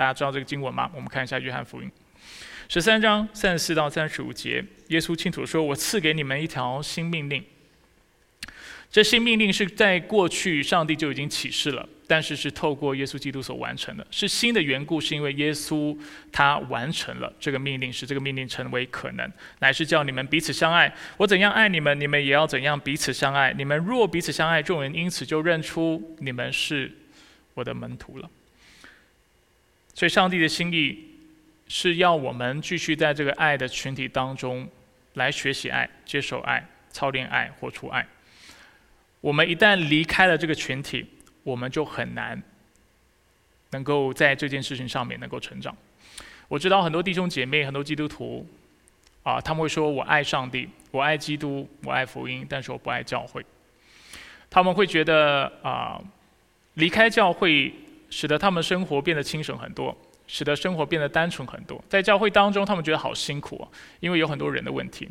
[0.00, 0.90] 大家知道这个经文吗？
[0.94, 1.90] 我们看一下约翰福音
[2.70, 7.44] 十三章三十四到三十五节，耶稣清楚说：“我赐给你们一条新命令。”
[8.90, 14.06] 这新命令是在过去上帝就已经启示了，但是是透过耶稣基督所完成的。
[14.10, 15.94] 是新的缘故，是因为耶稣
[16.32, 20.90] 他完成了这个命令，使这个命令成为可能，乃是叫你们彼此相爱。
[21.18, 23.52] 我怎样爱你们，你们也要怎样彼此相爱。
[23.52, 26.90] 你们若彼此相爱，众人因此就认出你们是
[27.52, 28.30] 我的门徒了。
[30.00, 30.98] 所以，上帝的心意
[31.68, 34.66] 是要我们继续在这个爱的群体当中
[35.12, 38.06] 来学习爱、接受爱、操练爱、活出爱。
[39.20, 41.04] 我们一旦离开了这个群体，
[41.42, 42.42] 我们就很难
[43.72, 45.76] 能够在这件事情上面能够成长。
[46.48, 48.48] 我知道很多弟兄姐妹、很多基督徒
[49.22, 53.44] 啊，他们会说：“我爱上帝，我爱基督，我爱福音，但是我不爱教会。”
[54.48, 56.02] 他们会觉得啊，
[56.72, 57.74] 离开教会
[58.10, 59.96] 使得他们生活变得轻省很多，
[60.26, 61.82] 使得生活变得单纯很多。
[61.88, 63.66] 在教会当中，他们觉得好辛苦，
[64.00, 65.08] 因为有很多人的问题。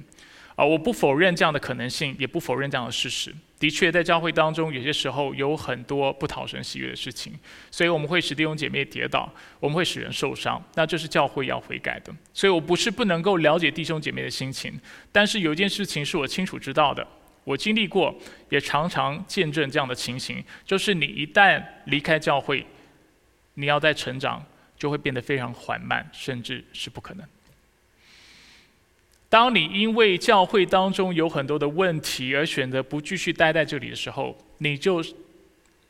[0.55, 3.33] 啊，我不否认这样的可能性，也不否认这样的事实。
[3.57, 7.31] 的确，在教会当中，有些时候有很多不讨神喜悦的事情，
[7.71, 9.31] 所以我们会使弟兄姐妹跌倒，
[9.61, 10.61] 我们会使人受伤。
[10.75, 12.13] 那这是教会要悔改的。
[12.33, 14.77] 所以我不是不能够了解弟兄姐妹的心情，
[15.13, 17.07] 但是有一件事情是我清楚知道的，
[17.45, 18.13] 我经历过，
[18.49, 22.65] 也常常见证这样的情形，就是你一旦离开教会，
[23.59, 24.41] 你要在成长
[24.77, 27.27] 就会变得非常缓慢，甚至是不可能。
[29.27, 35.03] 当你因为教会当中有很多的问题而选择不继续待在这里的时候，你就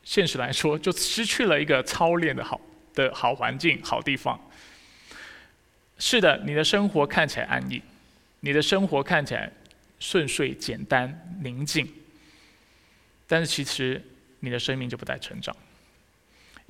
[0.02, 2.60] 现实来说就失去了一个操练的好
[2.92, 4.38] 的好环境、好地方。
[5.96, 7.80] 是的，你的生活看起来安逸，
[8.40, 9.48] 你的生活看起来
[10.00, 11.88] 顺遂、简单、宁静，
[13.28, 14.02] 但是其实
[14.40, 15.54] 你的生命就不再成长，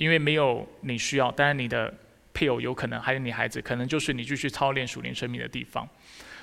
[0.00, 1.30] 因为没有你需要。
[1.32, 1.92] 当然，你的
[2.32, 5.86] 配偶有可能，还有你孩子，可能就是你继续操练属灵生命的地方。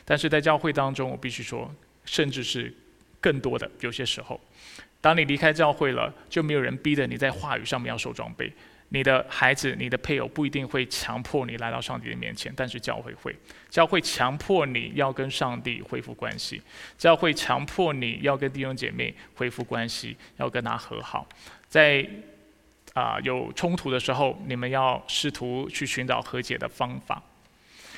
[0.06, 1.74] 但是在教会当中，我必须说，
[2.06, 2.72] 甚至是
[3.20, 4.40] 更多的有些时候，
[5.02, 8.54] 当你离开教会了，就没有人逼着你在话语上面要受装备。
[8.90, 13.36] 你的孩子、你的配偶不一定会强迫你来到上帝的面前，但是教会会，
[13.72, 16.62] 教会强迫你要跟上帝恢复关系，
[16.96, 21.28] 教会强迫你要跟弟兄姐妹恢复关系，要跟他和好。
[21.68, 22.08] 在
[22.98, 27.22] 啊有冲突的时候，你们要试图去寻找和解的方法。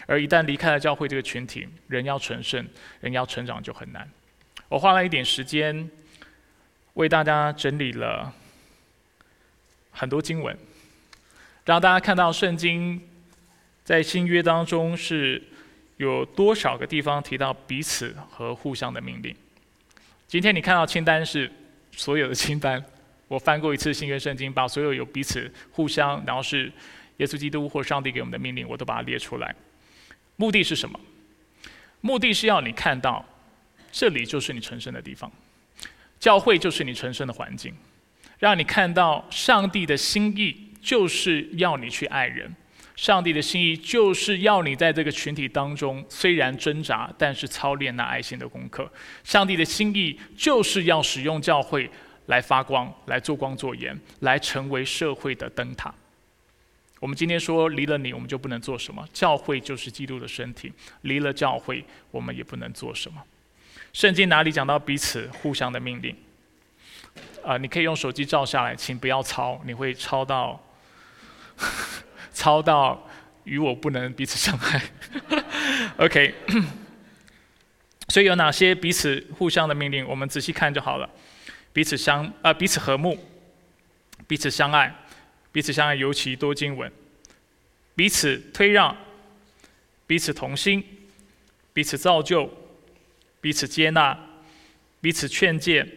[0.05, 2.67] 而一旦离开了教会这个群体，人要成圣，
[2.99, 4.05] 人要成长就很难。
[4.67, 5.89] 我花了一点时间，
[6.95, 8.33] 为大家整理了
[9.91, 10.57] 很多经文，
[11.63, 13.01] 让大家看到圣经
[13.85, 15.41] 在新约当中是
[15.95, 19.33] 有多少个地方提到彼此和互相的命令。
[20.27, 21.49] 今天你看到清单是
[21.91, 22.83] 所有的清单，
[23.29, 26.69] 我翻过一次新约圣经，把所有有彼此、互相，然后是
[27.17, 29.55] 耶稣基督或上帝给我们的命令，我都把它列出来。
[30.35, 30.99] 目的是什么？
[32.01, 33.23] 目的是要你看到，
[33.91, 35.31] 这里就是你成圣的地方，
[36.19, 37.73] 教会就是你存身的环境，
[38.39, 42.53] 让你看到上帝的心意，就是要你去爱人。
[42.95, 48.91] 上帝的心意就是要你在这个群体当中，虽然挣扎，但是操练那爱心的功课。
[49.23, 51.89] 上帝的心意就是要使用教会
[52.29, 55.93] 来发光，来做光做盐，来成为社会的灯塔。
[56.99, 59.07] 我们今天说离了你，我们就不能做什么。
[59.11, 63.21] 教会就是基督的身体，离了教会，我们也不能做什么。
[63.93, 66.15] 圣经哪里讲到彼此互相的命令？
[67.43, 70.61] 啊，你可以用手机照下来，请不要抄，你会抄到。
[72.31, 73.05] 抄到
[73.43, 74.81] 与我不能彼此伤害。
[75.97, 76.33] OK，
[78.07, 80.07] 所以有哪些彼此互相的命令？
[80.07, 81.09] 我们仔细看就好了。
[81.71, 83.17] 彼此相啊，彼此和睦，
[84.27, 84.93] 彼此相爱，
[85.51, 86.91] 彼此相爱尤其多经文。
[87.95, 88.95] 彼此推让，
[90.07, 90.83] 彼此同心，
[91.73, 92.51] 彼此造就，
[93.41, 94.17] 彼此接纳，
[95.01, 95.87] 彼此劝诫，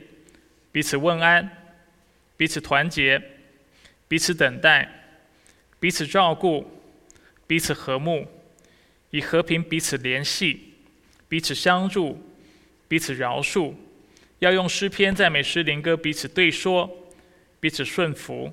[0.70, 1.48] 彼此问安，
[2.36, 3.22] 彼此团结，
[4.08, 4.98] 彼此等待。
[5.80, 6.80] 彼此照顾，
[7.46, 8.28] 彼此和睦，
[9.10, 10.74] 以和平彼此联系，
[11.28, 12.22] 彼此相助，
[12.86, 13.74] 彼此饶恕。
[14.42, 16.90] 要用诗篇、赞美诗、灵歌彼此对说，
[17.60, 18.52] 彼此顺服，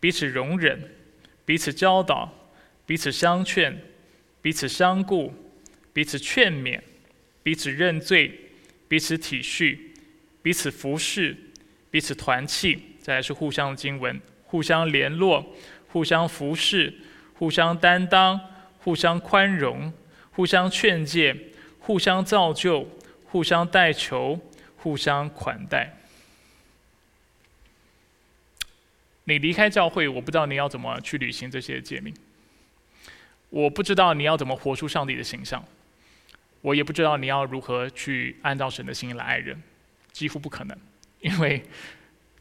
[0.00, 0.80] 彼此容忍，
[1.44, 2.32] 彼此教导，
[2.86, 3.78] 彼此相劝，
[4.40, 5.34] 彼此相顾，
[5.92, 6.80] 彼此劝勉，
[7.42, 8.32] 彼此认罪，
[8.88, 9.76] 彼此体恤，
[10.40, 11.36] 彼此服侍，
[11.90, 12.78] 彼此团契。
[13.02, 15.44] 再来是互相的经文，互相联络。
[15.88, 16.94] 互相服侍，
[17.34, 18.40] 互相担当，
[18.78, 19.92] 互相宽容，
[20.30, 21.36] 互相劝诫，
[21.80, 22.88] 互相造就，
[23.24, 24.40] 互相代求，
[24.78, 25.94] 互相款待。
[29.24, 32.14] 你离开教会，我不知道你要怎么去履行这些诫命。
[33.50, 35.62] 我不知道你要怎么活出上帝的形象，
[36.62, 39.62] 我也不知道你要如何去按照神的心来爱人，
[40.12, 40.78] 几乎不可能，
[41.20, 41.62] 因为。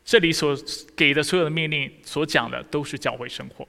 [0.09, 0.57] 这里所
[0.95, 3.67] 给的所有的命令，所讲的都是教会生活，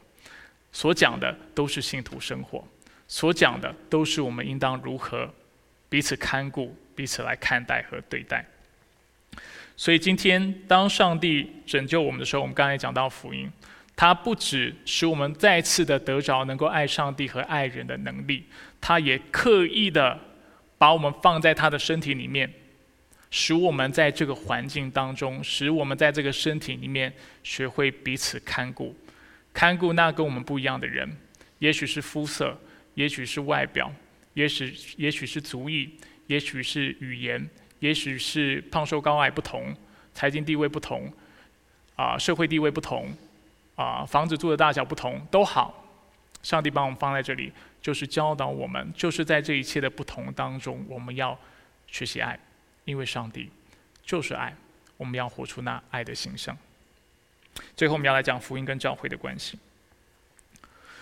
[0.70, 2.64] 所讲的都是信徒生活，
[3.08, 5.28] 所讲的都是我们应当如何
[5.88, 8.46] 彼此看顾、彼此来看待和对待。
[9.80, 13.48] 所以今天，当上帝拯救我们的时候，我们刚才讲到福音，
[13.94, 18.44] 它不只使我们再次的得着能够爱上帝和爱人的能力，
[18.80, 20.18] 它也刻意的
[20.78, 22.52] 把我们放在他的身体里面。
[23.30, 27.12] 使我们在这个环境当中，使我们在这个身体里面
[27.44, 28.96] 学会彼此看顾，
[29.54, 31.08] 看顾那跟我们不一样的人，
[31.60, 32.58] 也许是肤色，
[32.94, 33.92] 也许是外表，
[34.34, 35.88] 也许也许是族裔，
[36.26, 37.48] 也许是语言，
[37.80, 39.74] 也许是胖瘦高矮不同，
[40.14, 41.12] 财经地位不同，
[41.96, 43.12] 啊，社会地位不同，
[43.76, 45.84] 啊，房子住的大小不同都好，
[46.42, 51.38] 上帝把我们放在这里，就是教导我们，就是在这一切的不同当中，我们要
[51.86, 52.38] 学习爱。
[52.84, 53.50] 因为上帝
[54.02, 54.56] 就是爱，
[54.96, 56.56] 我们要活出那爱的形象。
[57.76, 59.58] 最后，我们要来讲福音跟教会的关系。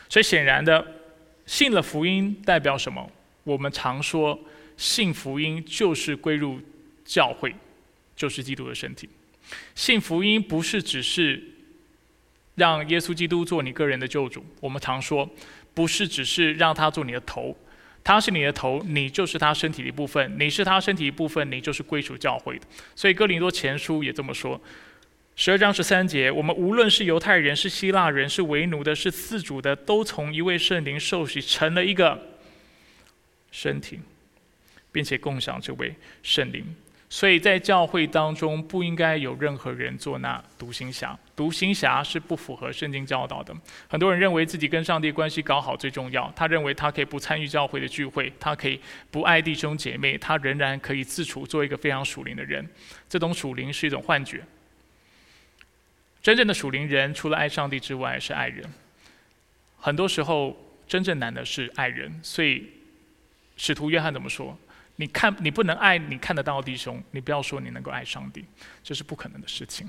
[0.08, 0.84] 所以，显然的，
[1.46, 3.08] 信了福音代表什么？
[3.44, 4.36] 我们常说，
[4.76, 6.60] 信福音就是归入
[7.04, 7.54] 教会，
[8.14, 9.08] 就是基督的身体。
[9.74, 11.42] 信福音不是只是
[12.56, 15.28] 让耶稣基督做你个人的救主，我们常说，
[15.72, 17.56] 不是只是让他做你的头。
[18.02, 20.36] 他是你的头，你就是他身体的一部分。
[20.38, 22.64] 你是他身体一部分，你就是归属教会的。
[22.94, 24.60] 所以哥林多前书也这么说，
[25.34, 32.38] 十二章十三节：我们无论是犹太人，是希腊人，是为奴的，是自主的，都从一位圣灵受洗，成了一个
[33.50, 33.98] 身体，
[34.96, 36.64] 并且共享这位圣灵。
[37.10, 41.16] 所以在教会当中，不应该有任何人做那独行侠。
[41.36, 43.54] 独行侠是不符合圣经教导的。
[43.88, 48.80] 很多人认为自己跟上帝关系搞好最重要，他认为他可以不参与教会的聚会，他可以
[49.10, 52.66] 不爱弟兄姐妹，他仍然可以自处做一个非常属灵的人。
[53.06, 54.42] 这种属灵是一种幻觉。
[56.22, 58.64] 真正的属灵人，除了爱上帝之外，是爱人。
[59.78, 60.56] 很多时候，
[60.88, 62.18] 真正难的是爱人。
[62.22, 62.66] 所以，
[63.56, 64.58] 使徒约翰怎么说？
[64.96, 68.44] 你看，你不能爱你看得到弟兄，你不要说你能够爱上帝，
[68.82, 69.88] 这是不可能的事情。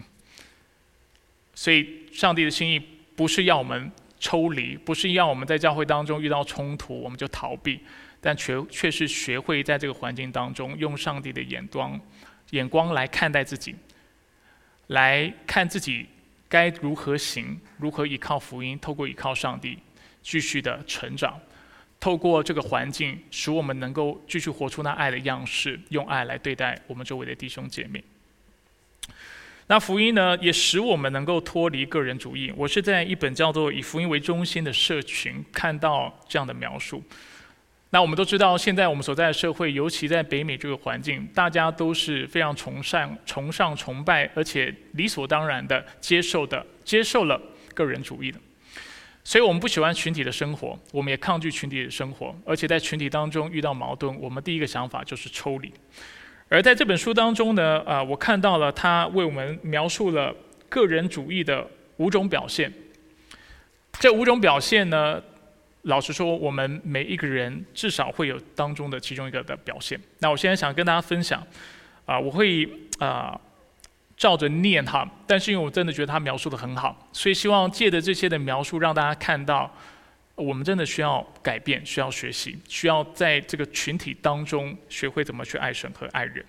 [1.55, 2.79] 所以，上帝的心意
[3.15, 7.79] 不是要我们抽离，不是要我们在教会当中遇到冲突我们就逃避，
[8.19, 11.99] 但却却是学会在这个环境当中用上帝的眼光
[12.51, 13.75] 眼光来看待自己，
[14.87, 16.07] 来看自己
[16.49, 19.79] 该如何行，如何依靠福音，透过依靠上帝
[20.21, 21.39] 继续的成长。
[21.99, 28.03] 透过这个环境，使我们能够继续活出那爱的样式，用爱来对待我们周围的弟兄姐妹。
[29.69, 32.53] 那福音呢，也使我们能够脱离个人主义。
[32.55, 37.03] 我是在一本叫做《以福音为中心》的社群看到这样的描述。
[37.89, 47.41] 那我们都知道，现在我们所在的社会，尤其在北美这个环境，大家都是非常崇尚、崇尚、崇拜，而且理所当然的接受的，接受了
[47.73, 48.39] 个人主义的。
[49.27, 55.69] 所以我们不喜欢群体的生活，我们也抗拒群体的生活，而且在群体当中遇到矛盾，我们第一个想法就是抽离。
[56.47, 60.33] 而在这本书当中呢，啊，我看到了他为我们描述了
[60.69, 61.67] 个人主义的
[61.97, 62.71] 五种表现。
[63.99, 65.21] 这五种表现呢？
[65.81, 69.99] 老实说，我们每一个人至少会有当中的其中一个的表现。
[70.19, 71.45] 那我现在想跟大家分享，
[72.05, 72.65] 啊，我会
[72.97, 73.37] 啊
[74.17, 79.71] 照着念哈，但是因为我真的觉得他描述的很好，所以希望借着这些的描述，让大家看到
[80.33, 86.43] 我们真的需要改变，需要学习，需要在这个群体当中学会怎么去爱神和爱人。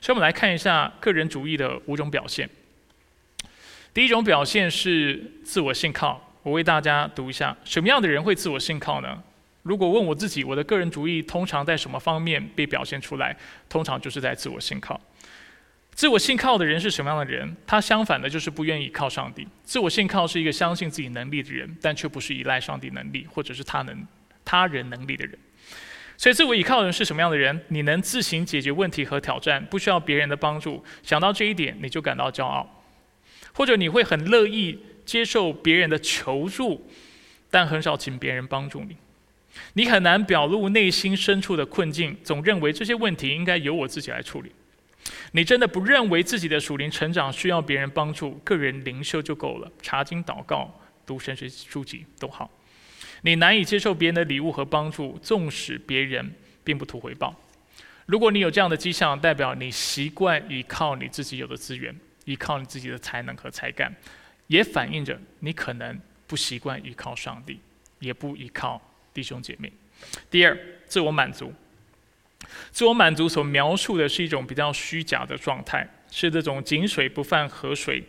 [0.00, 2.48] 所以，我们来看一下个人主义的五种表现。
[3.92, 6.24] 第一种表现是自我信靠。
[6.44, 9.20] 我为大家读一下：什么样的人会自我信靠呢？
[9.64, 13.36] 如果问我自己，我的个人主义通常在什么方面被表现出来？
[13.68, 14.98] 通常就是在自我信靠。
[15.98, 17.56] 自我信靠的人是什么样的人？
[17.66, 19.44] 他相反的就是不愿意靠上帝。
[19.64, 24.06] 自我信靠是一个相信自己能力的人，但却不是依赖上帝能力或者是他能
[24.44, 25.36] 他人能力的人。
[26.16, 27.60] 所以，自我依靠的人是什么样的人？
[27.66, 30.84] 你能自行解决问题和挑战，不需要别人的帮助。
[31.02, 32.84] 想到这一点，你就感到骄傲，
[33.52, 34.78] 或者你会很乐意。
[35.04, 36.88] 接受别人的求助，
[37.50, 38.96] 但很少请别人帮助你。
[39.72, 44.52] 你很难表露内心深处的困境，总认为这些问题应该由我自己来处理。
[45.32, 50.72] 你真的不认为自己的属灵成长需要别人帮助，个人灵修就够了，查经、祷告、
[51.04, 52.50] 读神学书籍都好。
[53.22, 56.32] 你难以接受别人的礼物和帮助，纵使别人
[56.64, 57.34] 并不图回报。
[58.06, 63.94] 如果你有这样的迹象，代表你习惯依靠你自己有的资源，依靠你自己的才能和才干。
[64.46, 67.60] 也反映着你可能不习惯依靠上帝，
[67.98, 68.80] 也不依靠
[69.12, 69.70] 弟兄姐妹。
[70.30, 71.52] 第二，自我满足。
[72.70, 78.02] 自我满足所描述的是一种比较虚假的状态，是这种井水不犯河水，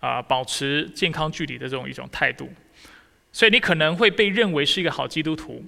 [0.00, 2.50] 啊，保持健康距离的这种一种态度。
[3.32, 5.64] 所以你可能会被认为是一个好基督徒，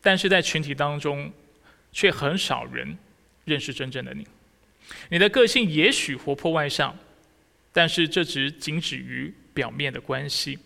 [0.00, 1.32] 但是在群体当中，
[1.92, 2.96] 却很少人
[3.44, 4.26] 认识真正的你。
[5.10, 6.96] 你的个性也许活泼外向，
[7.72, 9.34] 但是这只仅止于。
[9.54, 10.58] 表面的关系，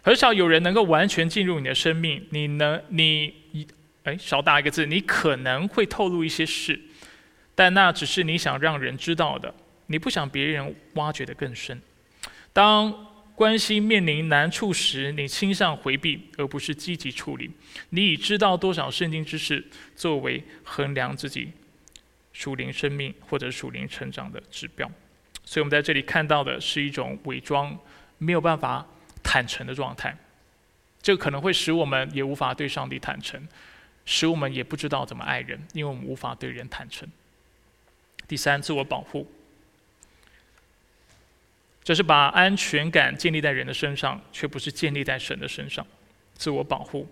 [0.00, 2.26] 很少有人能够完全进入你的生命。
[2.30, 3.66] 你能，你一，
[4.04, 6.80] 哎，少打一个字，你可能会透露一些事，
[7.54, 9.54] 但那只是你想让人知道的，
[9.86, 11.80] 你不想别人挖掘的更深。
[12.52, 17.50] 当关系面临难处时，你倾向回避，而不是积极处理。
[17.90, 19.64] 你以知道多少圣经知识
[19.96, 21.50] 作为衡量自己
[22.32, 24.90] 属灵生命或者属灵成长的指标。
[25.44, 27.76] 所以，我们在这里看到的是一种伪装，
[28.18, 28.86] 没有办法
[29.22, 30.16] 坦诚的状态。
[31.00, 33.40] 这可能会使我们也无法对上帝坦诚，
[34.04, 37.08] 使我们也不知道怎么爱人，因为我们无法对人坦诚。
[38.26, 39.30] 第三，自我保护，
[41.82, 45.86] 这是把安全感建立在人的身上，却不是建立在神的身上。
[46.34, 47.08] 自我保护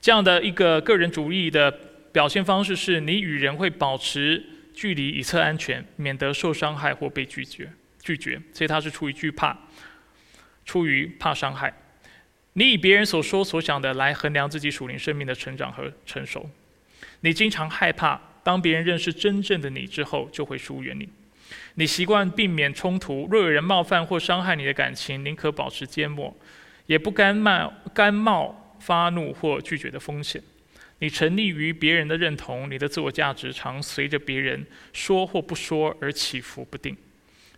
[0.00, 1.70] 这样的一个个人主义的
[2.12, 4.44] 表现方式，是你与人会保持。
[4.76, 7.72] 距离以测安全，免得受伤害或被拒绝。
[7.98, 9.56] 拒绝，所以他是出于惧怕，
[10.66, 11.72] 出于怕伤害。
[12.58, 16.48] 你以别人所说所想的来衡量自己属灵生命的成长和成熟。
[17.20, 21.06] 你经常害怕，当别人认识真正的你之后，就会疏远你。
[21.74, 26.34] 你习惯避免冲突，若有人冒犯或伤害你的感情，宁可保持缄默，
[26.86, 30.42] 也不甘冒甘冒发怒或拒绝的风险。
[31.00, 36.96] 你沉溺于别人的认同，你的自我价值常随着别人说或不说而起伏不定。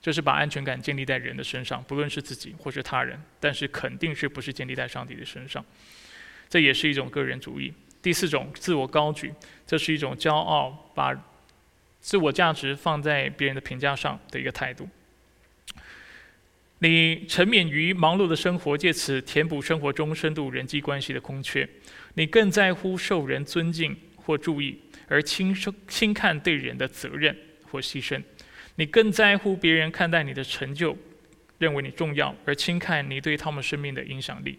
[0.00, 5.64] 这是把安全感建立在人的身上，不论是自己或是他人，但是肯定是不是建立在上帝的身上。
[6.48, 7.72] 这也是一种个人主义。
[8.00, 9.32] 第四种，自我高举，
[9.66, 11.12] 这是一种骄傲，把
[12.00, 14.88] 自我价值放在别人的评价上的一个态度。
[16.78, 21.68] 你沉湎于忙碌的生活，借此填补生活中深度人际关系的空缺。
[22.14, 25.52] 你更在乎受人尊敬或注意，而轻
[25.88, 28.22] 轻看对人的责任或牺牲；
[28.78, 30.96] 你更在乎别人看待你的成就，
[31.58, 34.56] 认为你重要，而轻看你对他们生命的影响力，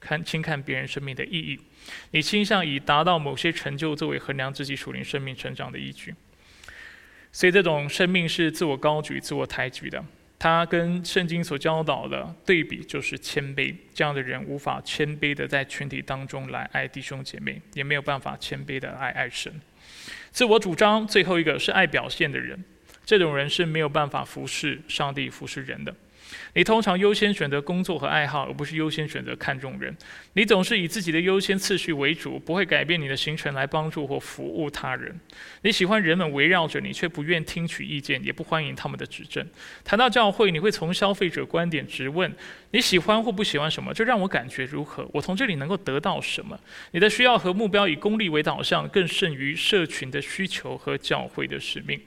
[0.00, 1.60] 看轻看别人生命的意义。
[2.12, 6.14] 你倾向以达到某些成就作为衡量自己属灵生命成长的依据。
[7.30, 10.02] 所以，这种生命是自我高举、自我抬举的。
[10.38, 19.52] 他跟圣经所教导的对比就是谦卑，这样的人无法谦卑的在群体当中来爱弟兄姐妹，也没有办法谦卑的爱爱神。
[20.30, 22.64] 自我主张，最后一个是爱表现的人，
[23.10, 25.92] 这种人是没有办法服侍上帝、服侍人的。
[26.54, 29.92] 你通常优先选择工作和爱好，而不是优先选择看重人。
[30.34, 35.12] 你总是以自己的优先次序为主，不会改变你的行程来帮助或服务他人。
[35.62, 39.44] 你喜欢人们围绕着你，却不愿听取意见，也不欢迎他们的指正。
[39.82, 42.32] 谈到教会，你会从消费者观点直问：
[42.70, 43.92] 你喜欢或不喜欢什么？
[43.92, 45.04] 这让我感觉如何？
[45.12, 46.56] 我从这里能够得到什么？
[46.92, 52.00] 你的需要和目标以功利为导向，更胜于社群的需求和教会的使命。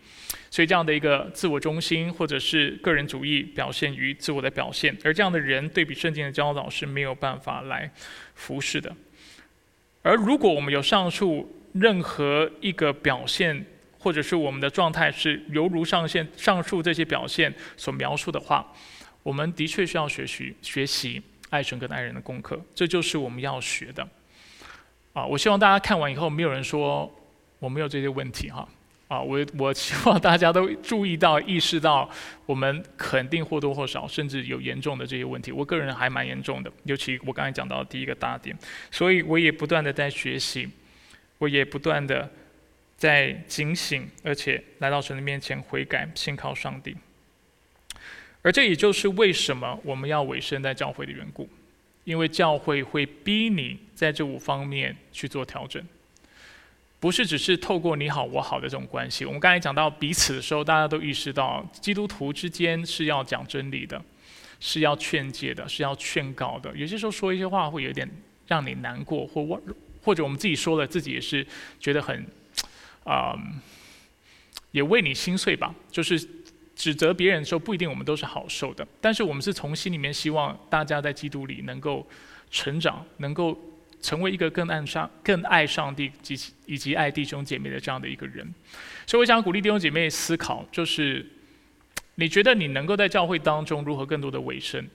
[0.54, 7.91] 所以，这样的一个自我中心或者是个人主义，表现于自我的表现，而这样的人对比圣经的教导是没有办法来
[8.36, 8.95] 服侍的。
[10.04, 13.66] 而如果我们有上述任何一个表现，
[13.97, 18.72] 或者是我们的状态是犹如上线上述这些表现所描述的话，
[19.24, 24.08] 我们的确需要学习学习爱神跟爱人的功课，这就是我们要学的。
[25.14, 27.12] 啊，我希望大家看完以后，没有人说
[27.58, 28.70] 我没有这些问题哈。
[29.14, 32.09] 啊我我希望大家都注意到、意识到，
[32.47, 35.51] 我们肯定或多或少，甚至有严重的这些问题。
[35.51, 38.57] 我个人还蛮严重的，尤其我刚才讲到第一个大点，
[38.89, 40.68] 所以我也不断的在学习，
[41.38, 42.28] 我也不断的
[42.97, 46.95] 在警醒，而且来到神的面前悔改，信靠上帝。
[48.41, 51.47] 而这也就是为什么我们要委身在教会的缘故，
[52.03, 55.82] 因为教会会逼你在这五方面去做调整。
[57.04, 59.26] 不是只是透过你好我好的这种关系。
[59.26, 64.01] 我们刚才讲到彼此的时候，大家都意识到基督徒之间是要讲真理的，
[64.62, 66.74] 是要劝诫的，是要劝告的。
[66.78, 68.10] 有些时候说一些话会有点
[68.47, 69.62] 让你难过，或
[70.01, 71.45] 或者我们自己说了，自己也是
[71.78, 72.26] 觉得很
[73.04, 73.38] 啊，
[74.72, 75.76] 也为你心碎吧。
[75.91, 76.18] 就是
[76.74, 82.08] 指责别人的时候，不一定我们都是好受的，但是我们是从心里面希望大家在基督里能够
[82.49, 83.60] 成长，能够。
[84.04, 88.54] 成为一个更爱上、更爱上帝及以及爱弟兄姐妹的这样的一个人，
[89.08, 91.26] 所以我想鼓励弟兄姐妹思考，就是
[92.16, 94.88] 你觉得你能够在教会当中如何更多的委身，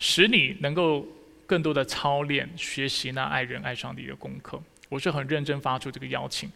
[0.00, 1.06] 使你能够
[1.46, 4.60] 更多的操练学习那爱人爱上帝的功课。
[4.88, 6.50] 我是很认真发出这个邀请。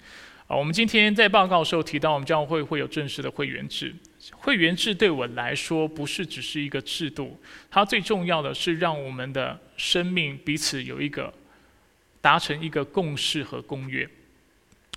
[0.48, 3.94] 啊，我们今天在报告的时候提到，我们教会会有正式的会员制。
[4.32, 11.32] 会员制对我来说，不是只是一个制度，它最重要的是让我们的生命彼此有一个
[12.20, 14.08] 达成一个共识和公约，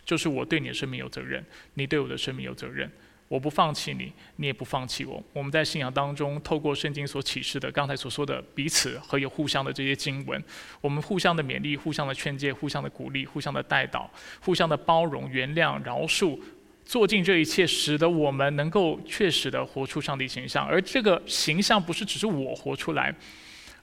[0.05, 2.89] 就是我对你的生命有责任，你对我的生命有责任。
[3.30, 5.21] 我不放弃你，你也不放弃我。
[5.34, 10.41] 我们在信仰当中，透过圣经所启示的，刚才所说的彼此和有互相的这些经文，
[10.80, 14.09] 我们互相的勉励、互相的劝诫、互相的鼓励、互相的带导、
[14.39, 16.39] 互相的包容、原谅、饶恕，
[16.88, 20.66] 做尽这一切，使得我们能够确实的活出上帝形象。
[20.66, 23.14] 而这个形象不是只是我活出来，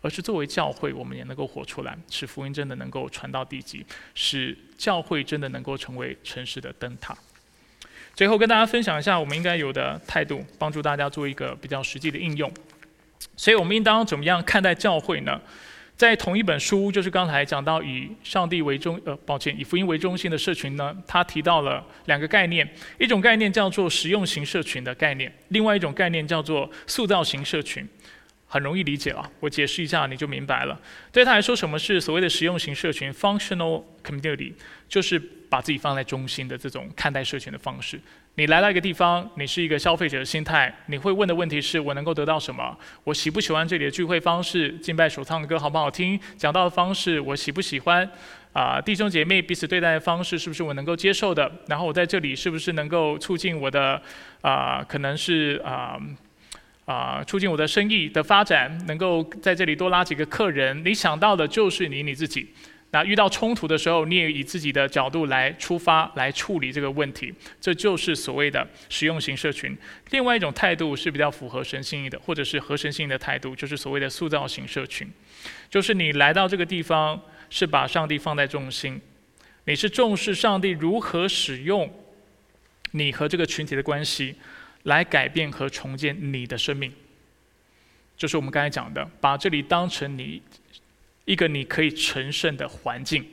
[0.01, 3.85] 而是作为教会，我们也能够活出来，使福音真的能够传到地极，
[4.15, 7.15] 使教会真的能够成为城市的灯塔。
[8.15, 12.51] 最后跟大家分享一下我们应该有的态度，帮助大家做一个比较实际的应用。
[13.37, 15.39] 所以我们应当怎么样看待教会呢？
[15.97, 22.69] 在同一本书，就是刚才讲到以上帝为中，呃，抱歉，以福音为中心的社群呢，他提到了两个概念，
[22.99, 27.89] 一种概念叫做实用型社群的概念，另外一种概念叫做塑造型社群。
[28.47, 30.81] 很容易理解啊，我解释一下你就明白了。
[31.11, 34.53] 对他来说，什么是所谓的实用型社群 （functional community）？
[34.89, 35.19] 就是
[35.49, 38.01] 把自己放在中心的这种看待社群的方式。
[38.37, 42.77] 你来到一个地方，你是一个消费者的心态，你会问的问题是我能够得到什么？
[43.05, 44.73] 我喜不喜欢这里的聚会方式？
[44.79, 46.19] 敬拜所唱的歌好不好听？
[46.37, 48.11] 讲到的方式我喜不喜欢？
[48.53, 51.51] 啊，弟兄姐妹彼此对待的方式是不是我能够接受的？
[51.69, 54.03] 然后我在这里是不是能够促进我的
[54.41, 54.83] 啊？
[54.83, 55.97] 可能是啊。
[56.87, 60.85] 啊，促进我的生意的发展，能够在这里多拉几个客人。
[60.85, 62.53] 你想到的就是你你自己。
[62.95, 67.35] 那遇到冲突的时候，你也以自己的角度来出发，来处理这个问题。
[67.61, 69.77] 这就是所谓的实用型社群。
[70.11, 75.11] 另外一种态度是比较符合神性的，或者是合神性的态度，就是所谓的塑造型社群。
[75.69, 77.21] 就是你来到这个地方，
[77.51, 79.01] 是把上帝放在中心，
[79.65, 81.93] 你是重视上帝如何使用
[82.93, 84.37] 你和这个群体的关系。
[84.85, 86.93] 来改变和重建你的生命，
[88.19, 90.43] 就是我们刚才讲的，把这里当成你
[91.25, 93.25] 一个你可以成圣的环境。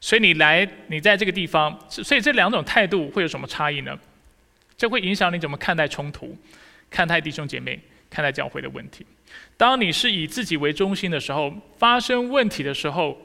[0.00, 3.98] 所以你来，你在这个地方，所以这两种态度会有什么差异呢？
[4.76, 6.36] 这会影响你怎么看待冲突、
[6.88, 9.04] 看待弟兄姐妹、看待教会的问题。
[9.56, 13.20] 当你是以自己为中心的时候，发生问题的时候，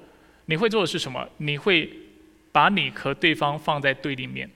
[0.48, 1.30] 你会做的是什么？
[1.38, 1.88] 你会
[2.52, 4.50] 把你和对方放在对立面。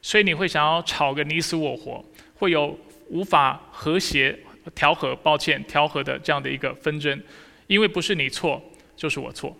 [0.00, 2.02] 所以你会想要吵个你死我活，
[2.36, 2.78] 会有
[3.08, 4.38] 无法和谐
[4.74, 7.20] 调和，抱歉调和的这样的一个纷争，
[7.70, 8.60] 因为不是你错
[8.96, 9.56] 就是我错。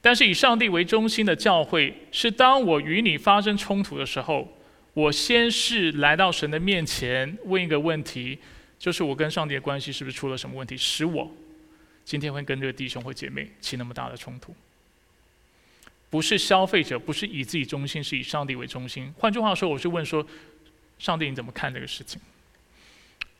[0.00, 4.56] 但是以上帝为中心的教会，是当我与你发生冲突的时候，
[4.92, 8.38] 我先是来到神的面前问一个问题：
[8.78, 11.28] 就是我跟上帝的关系是不是出了什么问题，使我
[12.04, 14.54] 今天会跟这个弟兄或姐妹起那么大的冲突？
[16.08, 19.12] 不是消费者，不是以自己中心，是以上帝为中心。
[19.18, 20.24] 换句话说，我是问说，
[21.00, 22.20] 上帝你怎么看这个事情？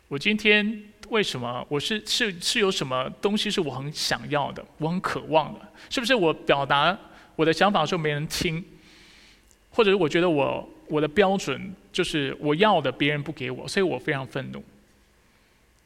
[0.08, 1.66] 我今天为什么？
[1.68, 5.60] 我是是是有什么东西是我很想要的，我很渴望的？
[5.90, 6.96] 是不是我表达
[7.36, 8.64] 我的想法的时候没人听？
[9.70, 14.62] 或者是我觉得我我的标准就是我要的别人不给我，所以我非常愤怒。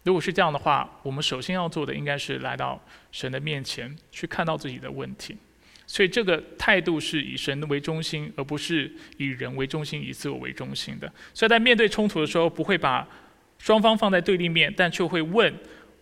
[0.02, 5.36] 如果是这样的话，我们首先要做的应该是来到神的面前，去看到自己的问题。
[5.86, 11.10] 所以这个态度是以神为中心，而不是以人为中心、以自我为中心的。
[11.32, 13.06] 所以在面对冲突的时候，不会把
[13.58, 15.52] 双方放在对立面，但却会问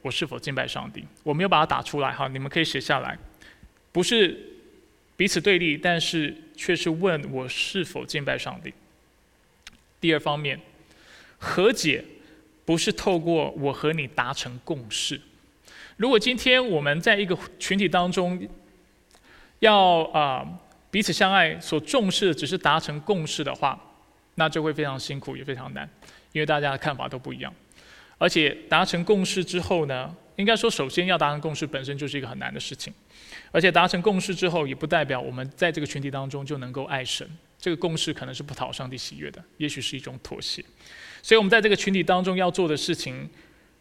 [0.02, 1.04] 我是否敬拜上帝。
[1.22, 3.18] 我没有把它打出来哈，你们可以写下来。
[3.92, 4.38] 不是
[5.16, 8.72] 彼此对立，但是却是问我是否敬拜上帝。
[10.00, 10.60] 第二方面，
[11.38, 12.04] 和解
[12.64, 15.20] 不是透过我和你达成共识。
[15.96, 18.46] 如果今天我们在一个群体当中，
[19.60, 20.46] 要啊
[20.90, 23.80] 彼此相爱，所重视的只是达成共识的话，
[24.34, 25.88] 那就会非常辛苦，也非常难，
[26.36, 27.50] 因为大家的看法都不一样。
[28.18, 32.92] 而且达成共识之后呢，应该说首先要达成共识本身就是一个很难的事情，
[33.50, 37.26] 而且达成共识之后，也不代表我们在这个群体当中就能够爱神。
[37.58, 40.62] 这个共识可能是不讨上帝喜悦的，也许是一种妥协。
[41.22, 43.28] 所以，我们在这个群体当中要做的事情，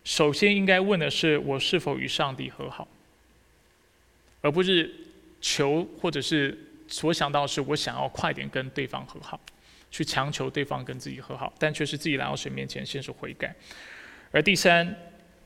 [0.05, 2.87] 首先应该问的是：我是否与上帝和好，
[4.41, 4.93] 而不是。
[5.41, 9.39] 求或者是所想到是我想要快点跟对方和好，
[9.95, 13.55] 去强求对方跟自己和好，但却是自己来到神面前先是悔改。
[14.29, 14.93] 而第三，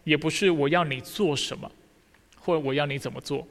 [0.04, 1.72] 也不是我要你做什么，
[2.36, 3.48] 或者我要你怎么做，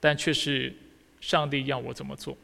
[0.00, 0.74] 但却是
[1.20, 2.34] 上帝要我怎么做。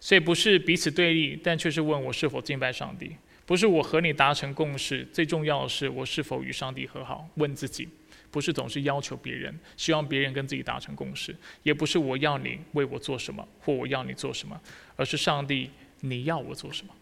[0.00, 3.14] 所以不是彼此对立，但却是问我是否敬拜上帝。
[3.46, 7.28] 不是我和你达成共识，最重要的是我是否与上帝和好。
[7.36, 7.88] 问自己。
[8.32, 14.60] 不是总是要求别人，希望别人跟自己达成共识，也不是我要你为我做什么，或我要你做什么，
[14.96, 16.92] 而是上帝，你要我做什么？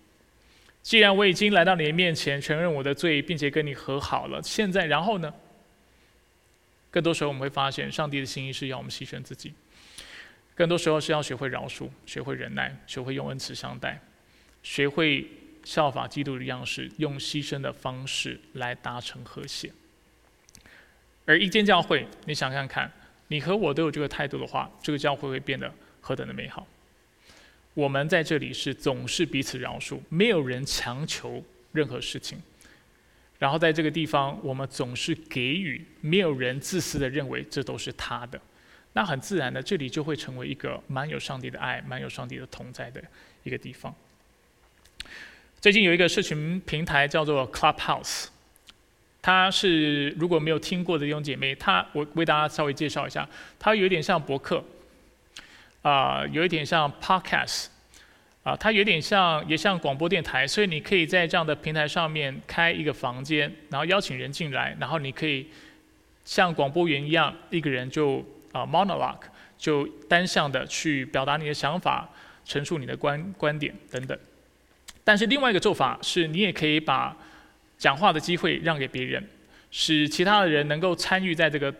[0.82, 5.32] 既然我已经来到你的面前，承认我的罪，并且跟你和好了，现在然后呢？
[6.90, 9.54] 更多时候我们会发现，上帝的心意是要我们牺牲自己，
[10.54, 13.98] 更多时候是要学会饶恕，学会忍耐，学会用恩慈相待，
[14.62, 15.26] 学会
[15.64, 19.72] 效法基督的样式，用牺牲的方式来达成和谐。
[21.24, 22.92] 而一间教会，你想想看，
[23.28, 26.66] 你和我都有这个态度的话，这个教会会变得何等的美好。
[27.74, 31.42] 我们在这里是总是彼此饶恕，没有人强求
[31.72, 32.38] 任何事情。
[33.38, 38.40] 然后在这个地方，我们总是给予，没有人自私的认为这都是他的。
[38.92, 43.02] 那很自然的，这里就会成为一个蛮有上帝的爱、蛮有上帝的同在的
[43.42, 43.94] 一个地方。
[45.60, 48.26] 最近有一个社群平台叫做 Clubhouse。
[49.22, 54.62] 它是如果没有听过的弟兄姐妹，它我为大家稍微介绍一下，它有点像博客，
[55.82, 57.66] 啊，有一点像 podcast，
[58.44, 65.48] 啊，它有点像也像广播电台，所以你可以在这样的平台上面开一个房间，然后邀请人进来，然后你可以
[66.24, 69.22] 像广播员一样，一个人就啊 monologue，
[69.58, 72.08] 就单向的去表达你的想法，
[72.44, 74.16] 陈述你的观观点等等。
[75.04, 77.16] 但是另外一个做法是，你也可以把
[77.76, 79.28] 讲话的机会让给别人，
[79.72, 81.74] 使其他的人能够参与在这个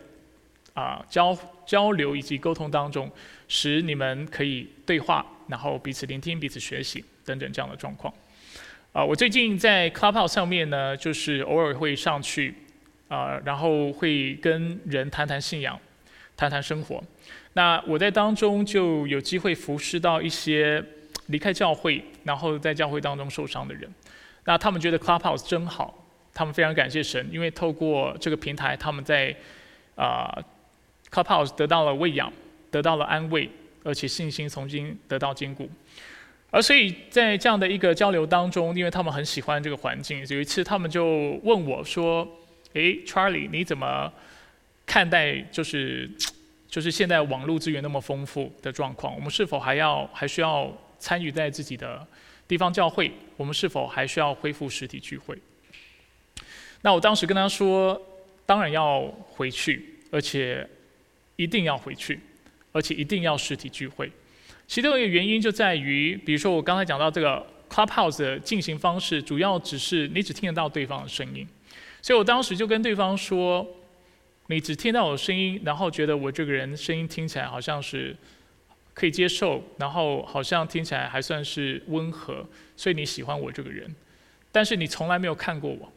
[0.73, 1.33] 啊交
[1.65, 3.09] 交流以及沟通当中，
[3.47, 8.13] 使你们可以对话，然后彼此聆听、彼此学习等等这样的状况。
[8.91, 12.53] 啊，我最近在 Clubhouse 上面呢，就是偶尔会上去
[13.07, 15.79] 啊，然后会跟人谈谈信仰、
[16.37, 17.03] 谈谈生活。
[17.53, 20.83] 那我在当中就有机会服侍到一些
[21.27, 23.89] 离开教会，然后在教会当中受伤的人。
[24.45, 29.35] 那他们觉得 Clubhouse 真好，他们非常感谢神，因为透过这个平台，他们在
[29.95, 30.37] 啊
[31.13, 32.31] Clubhouse 得到了喂养，
[32.71, 33.47] 得到了安慰，
[33.83, 35.69] 而且信心重新得到坚固。
[36.49, 42.27] 而所以在这样的一个交流当中，因为他们很喜欢这个环境，有一次他们就问我说
[42.73, 44.11] ：“诶 c h a r l i e 你怎么
[44.85, 46.09] 看待就是
[46.67, 49.13] 就是现在网络资源那么丰富的状况？
[49.13, 52.05] 我们是否还要还需要参与在自己的？”
[52.45, 55.35] 地方教会，我们是否还需要恢复实体聚会？
[56.81, 57.99] 那我当时跟他说，
[58.45, 59.01] 当然要
[59.31, 60.67] 回去，而且
[61.35, 62.19] 一定要回去，
[62.71, 64.11] 而且一定要实体聚会。
[64.67, 71.47] 其中一个原因就在于，比如说我刚才讲到这个 Clubhouse 的进行方式，主要只是你只听得到对方的声音，
[72.01, 73.67] 所以我当时就跟对方说，
[74.47, 78.15] 你只听到我声音，然后觉得我这个人声音听起来好像是。
[78.95, 83.91] 可以接受，然后好像听起来还算是温和，所以你喜欢我这个人，
[84.51, 85.91] 但是你从来没有看过我，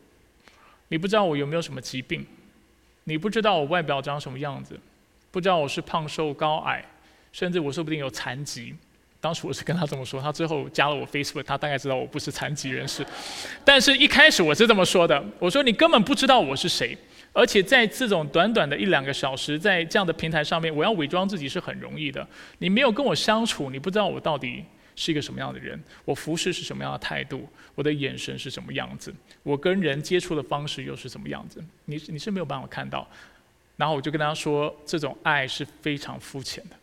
[0.89, 2.25] 你不知道我有没有什么疾病，
[3.05, 4.81] 你不知道我外表长什么样子，
[5.31, 6.85] 不知道我是胖瘦高矮，
[7.33, 8.75] 甚至我说不定有残疾。
[9.19, 13.05] 当时我是跟他这么说，他最后加了我 Facebook，他大概知道我不是残疾人士。
[13.65, 16.97] 但是一开始我是这么说的，我说你根本不知道我是谁，
[17.33, 22.25] 而且在这种短短的一两个小时，在这样的平台上面，我要伪装自己是很容易的。
[22.59, 24.65] 你没有跟我相处，你不知道我到底
[24.95, 29.13] 是一个什么样的人，我服侍是什么样的态度，我的眼神是什么样子，
[29.43, 33.09] 我跟人接触的方式又是什么样子，你你是没有办法看到。
[33.77, 36.77] 然后我就跟他说，这种爱是非常肤浅的。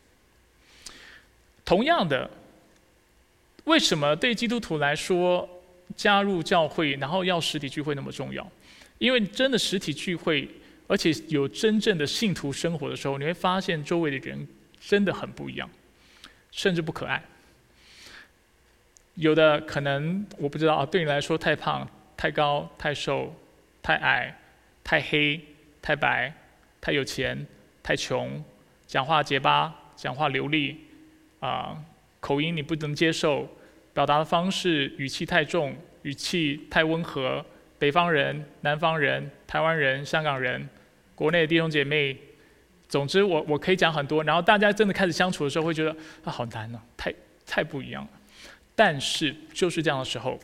[1.66, 2.30] 同样的，
[3.64, 5.50] 为什么对基督徒来说
[5.96, 8.46] 加入教会，然后要实体聚会那么重要？
[9.00, 10.48] 因为真的实体聚会，
[10.88, 14.48] 而且有真正的信徒生活的时候，你会发现周围的人
[14.80, 15.70] 真的很不一样，
[16.52, 17.24] 甚至不可爱。
[19.16, 21.88] 有的可能我不知道啊，对你来说太胖、
[22.18, 23.36] 太高、太瘦、
[23.82, 24.39] 太矮、
[24.84, 25.39] 太黑、
[25.82, 26.34] 太白、
[26.84, 27.48] 太有钱、
[27.82, 28.44] 太穷，
[28.86, 30.82] 讲话结巴、讲话流利。
[31.40, 31.82] 啊，
[32.20, 33.48] 口音你不能接受，
[33.94, 37.46] 表达的方式语气太重，语气太温和。
[37.80, 40.68] 北方人、南方人、台湾人、香港人，
[41.16, 42.18] 国内的弟兄姐妹，
[42.90, 44.22] 总之我我可以讲很多。
[44.26, 47.14] 然后大家真的开始相处的时候，会觉得啊好难啊，太
[47.46, 48.10] 太不一样了。
[48.76, 50.38] 但是就是这样的时候，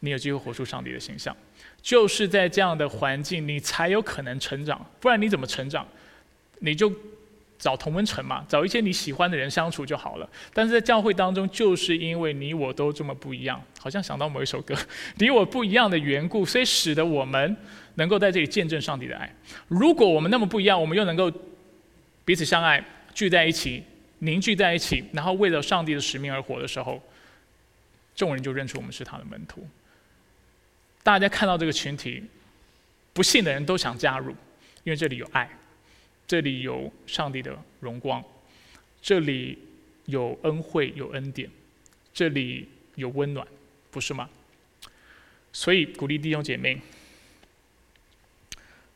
[0.00, 1.34] 你有机会活出上帝的形象，
[1.84, 4.84] 就是在这样的环境，你才有可能成长。
[4.98, 5.86] 不然你怎么成长？
[6.58, 6.92] 你就。
[7.56, 10.28] 找同温层嘛，找一些你喜欢的人相处就好了。
[10.52, 14.74] 但是在教会当中，就是因为你我都这么不一样，好像想到某一首歌，
[15.16, 17.56] 你我不一样的缘故，所以使得我们
[17.94, 19.34] 能够在这里见证上帝的爱。
[19.68, 21.32] 如果我们那么不一样，我们又能够
[22.22, 23.82] 彼此相爱，聚在一起，
[24.18, 27.00] 凝聚在一起，然后为了上帝的使命而活的时候，
[28.14, 29.66] 众人就认出我们是他的门徒。
[31.04, 32.24] 大家看到这个群体，
[33.12, 34.32] 不信的人都想加入，
[34.82, 35.48] 因为这里有爱。
[36.26, 38.24] 这里有上帝的荣光，
[39.02, 39.58] 这里
[40.06, 41.48] 有恩惠有恩典，
[42.14, 43.46] 这里有温暖，
[43.90, 44.30] 不是吗？
[45.52, 46.80] 所以鼓励弟兄姐妹，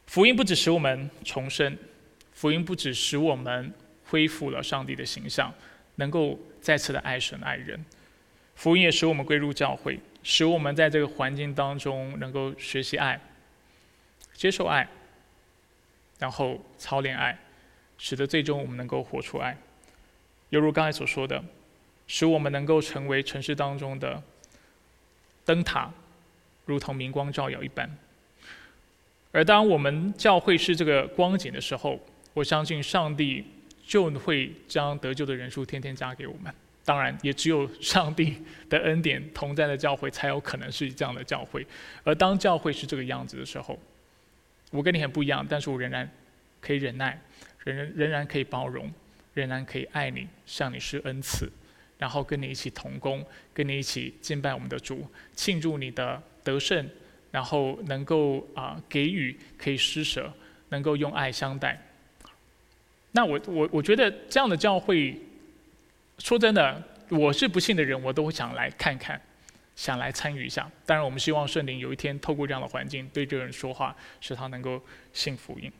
[0.06, 1.76] 福音不只使我们重生，
[2.32, 3.70] 福音不只使我们
[4.06, 5.52] 恢复了上帝的形象，
[5.96, 7.84] 能够再次的爱神爱人，
[8.54, 10.00] 福音也使我们归入教会，
[10.30, 13.18] 使我们在这个环境当中能够学习爱，
[14.34, 14.86] 接受爱。
[16.18, 17.38] 然后操练爱，
[17.96, 19.56] 使得最终我们能够活出爱，
[20.50, 21.42] 犹如刚才所说的，
[22.06, 24.22] 使我们能够成为城市当中的
[25.46, 25.90] 灯塔，
[26.66, 27.90] 如同明光照耀一般。
[29.32, 31.98] 而当我们教会是这个光景的时候，
[32.34, 33.42] 我相信上帝
[33.86, 36.54] 就会将得救的人数天天加给我们。
[36.88, 38.34] 当然，也只有上帝
[38.70, 41.66] 的恩典同在的教会才有可能是这样的教会。
[42.02, 43.78] 而当教会是这个样子的时候，
[44.70, 46.10] 我跟你很不一样，但是我仍然
[46.62, 47.20] 可以忍耐，
[47.62, 48.90] 仍然仍然可以包容，
[49.34, 51.46] 仍然可以爱你，向你施恩赐，
[51.98, 53.22] 然后跟你一起同工，
[53.52, 56.88] 跟你一起敬拜我们的主，庆祝你的得胜，
[57.30, 60.32] 然后能够啊给予，可以施舍，
[60.70, 61.78] 能够用爱相待。
[63.12, 65.14] 那我我我觉得这样的教会，
[66.18, 69.20] 说真的，我是不信的人，我都会想来看看。
[69.76, 75.70] 想来参与一下，当然我们希望圣灵有一天透过这样的环境对这个人说话，使他能够信福音。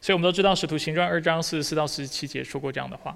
[0.00, 3.14] 所以我们都知道使徒行传二章四十四到四十七节说过这样的话。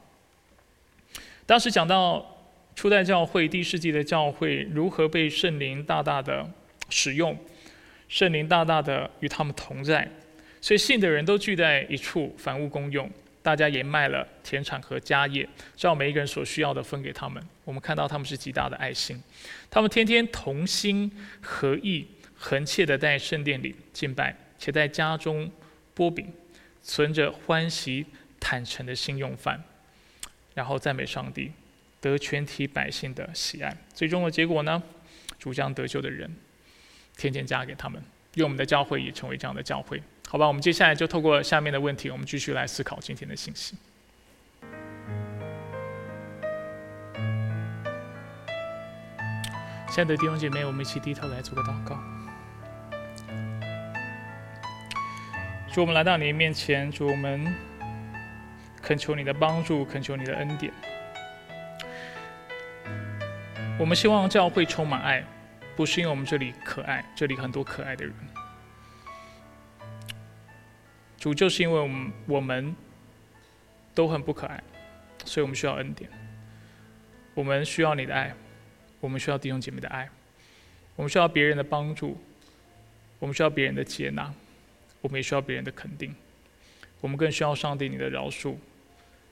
[1.46, 2.36] 当时讲到
[2.76, 6.46] 初代教会、第一世纪的教会如何被圣灵大大的
[6.90, 7.34] 使用，
[8.06, 10.06] 圣灵大大的与他们同在，
[10.60, 13.10] 所以信的人都聚在一处，凡物公用。
[13.42, 17.42] 大家也卖了田产和家业，照每一个人所需要的分给他们。
[17.64, 19.22] 我们看到他们是极大的爱心，
[19.70, 21.10] 他们天天同心
[21.40, 25.50] 合意、恒切的在圣殿里敬拜，且在家中
[25.96, 26.30] 剥饼，
[26.82, 28.04] 存着欢喜
[28.38, 29.62] 坦诚的心用饭，
[30.54, 31.50] 然后赞美上帝，
[32.00, 33.74] 得全体百姓的喜爱。
[33.94, 34.82] 最终的结果呢？
[35.38, 36.30] 主将得救的人
[37.16, 38.02] 天天加给他们，
[38.34, 40.02] 愿我们的教会也成为这样的教会。
[40.30, 43.74] 好吧，我们接下来就透过下面的问题，我们继续来思考今天的信息。
[49.88, 51.98] 亲爱的弟兄姐妹，我们一起低头来做个祷告。
[55.72, 57.52] 主，我们来到你面前，主，我们
[58.80, 60.72] 恳求你的帮助，恳求你的恩典。
[63.80, 65.24] 我们希望教会充满爱，
[65.74, 68.14] 不是因为我们这里可爱，这里很多可爱的人。
[71.20, 72.74] 主就是因为我们我们
[73.94, 74.60] 都很不可爱，
[75.26, 76.10] 所以我们需要恩典。
[77.34, 78.34] 我们需要你的爱，
[79.00, 80.08] 我们需要弟兄姐妹的爱，
[80.96, 82.18] 我们需要别人的帮助，
[83.18, 84.32] 我们需要别人的接纳，
[85.02, 86.14] 我们也需要别人的肯定，
[87.02, 88.56] 我们更需要上帝你的饶恕，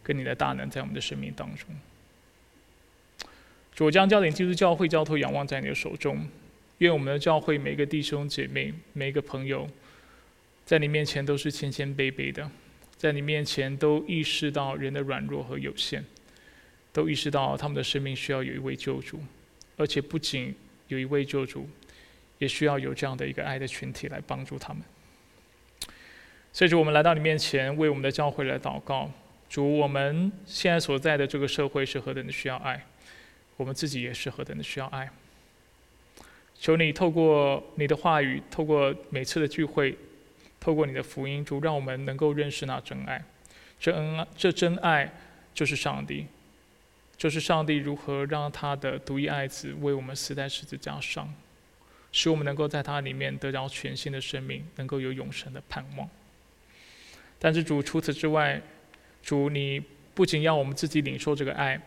[0.03, 1.69] 跟你的大能在我们的生命当中。
[3.75, 6.29] 主将焦点基督教会交托仰望在你的手中，
[6.79, 9.69] 愿我们的教会每个弟兄姐妹、每一个朋友，
[10.69, 12.51] 在你面前都是谦谦卑卑的，
[12.99, 16.05] 在你面前都意识到人的软弱和有限，
[16.93, 19.19] 都意识到他们的生命需要有一位救主，
[19.79, 20.55] 而且不仅
[20.89, 21.67] 有一位救主。
[22.39, 24.81] 也需要有这样的一个爱的群体来帮助他们。
[26.53, 29.11] 所以，主，我们来到你面前，为我们的教会来祷告。
[29.49, 32.87] 主，我们现在所在的这个社会是何等的需要爱，
[33.57, 35.11] 我们自己也是何等的需要爱。
[36.55, 39.97] 求你透过你的话语，透过每次的聚会，
[40.69, 43.25] 透过你的福音，主，让我们能够认识那真爱。
[43.81, 45.11] 这恩，这真爱
[45.55, 46.27] 就是上帝，
[47.17, 51.33] 就是上帝如何让他的独一爱子为我们死在十字架上。
[52.13, 56.07] 使我们能够在他里面得到全新的生命，能够有永生的盼望。
[57.39, 58.61] 但是主除此之外，
[59.23, 59.83] 主你
[60.15, 61.81] 不仅要我们自己领受这个爱，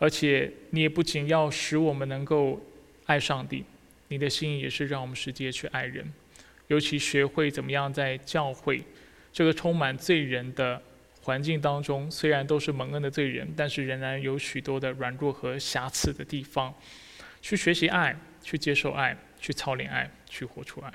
[0.00, 2.60] 而且你也不仅要使我们能够
[3.06, 3.64] 爱上帝，
[4.08, 6.12] 你的心意也是让我们直接去爱人，
[6.70, 8.82] 尤其学会怎么样在教会
[9.32, 10.82] 这个充满罪人的
[11.22, 16.74] 环境当中，虽然都是蒙恩的罪人，但是仍然有许多的软弱和瑕疵的地方，
[17.42, 19.16] 去学习爱，去接受爱。
[19.42, 20.92] 去操练爱，去活出爱。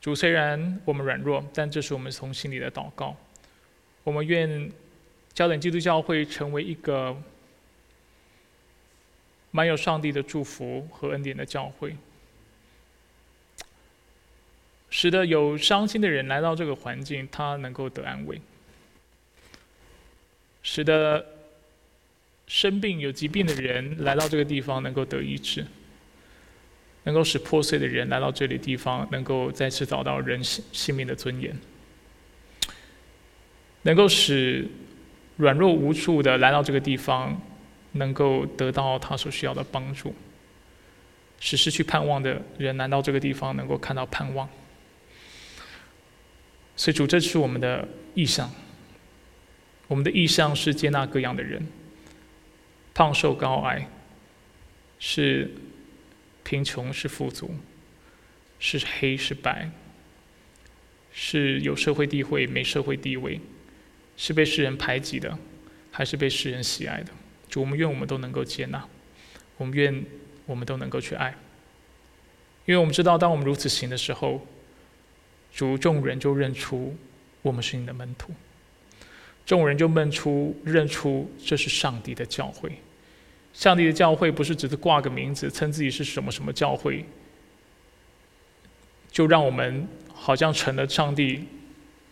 [0.00, 3.14] 主虽然我们软弱，但这是我们从心里的祷告。
[4.02, 4.72] 我们愿
[5.34, 7.14] 焦点基督教会成为一个
[9.50, 11.94] 满有上帝的祝福和恩典的教会，
[14.90, 18.36] 使得有伤心的人来到这个环境，他能够得安慰；
[20.62, 21.24] 使得
[22.46, 25.66] 生病有疾病的人来到这个地方，能够得医治。
[27.04, 31.52] 能够使破碎的人来到这里地方，能够再次找到人性性命的尊严；
[33.82, 34.66] 能够使
[35.36, 37.40] 软弱无助的来到这个地方，
[37.92, 40.08] 能够得到他所需要的帮助；
[41.38, 44.48] 使失去盼望的人来到这个地方，能够看到盼望。
[46.76, 48.50] 所以主，这是我们的意向。
[49.88, 51.66] 我们的意向是接纳各样的人，
[52.94, 53.88] 胖瘦高矮，
[54.98, 55.50] 是。
[56.48, 57.56] 贫穷是富足，
[58.60, 59.68] 是黑是白，
[61.12, 63.40] 是有社会地位没社会地位，
[64.16, 65.36] 是被世人排挤的，
[65.90, 67.10] 还是被世人喜爱的？
[67.48, 68.86] 主，我们愿我们都能够接纳，
[69.56, 70.04] 我们愿
[70.44, 71.34] 我们都能够去爱，
[72.64, 74.46] 因为我们知道，当我们如此行的时候，
[75.56, 76.94] 主众人就认出
[77.40, 78.30] 我们是你的门徒，
[79.46, 82.70] 众人就认出认出这是上帝的教会。
[83.54, 87.02] 上帝的教会不是只是挂个名字，称自己是什么什么教会，
[89.10, 91.44] 就让我们好像成了上帝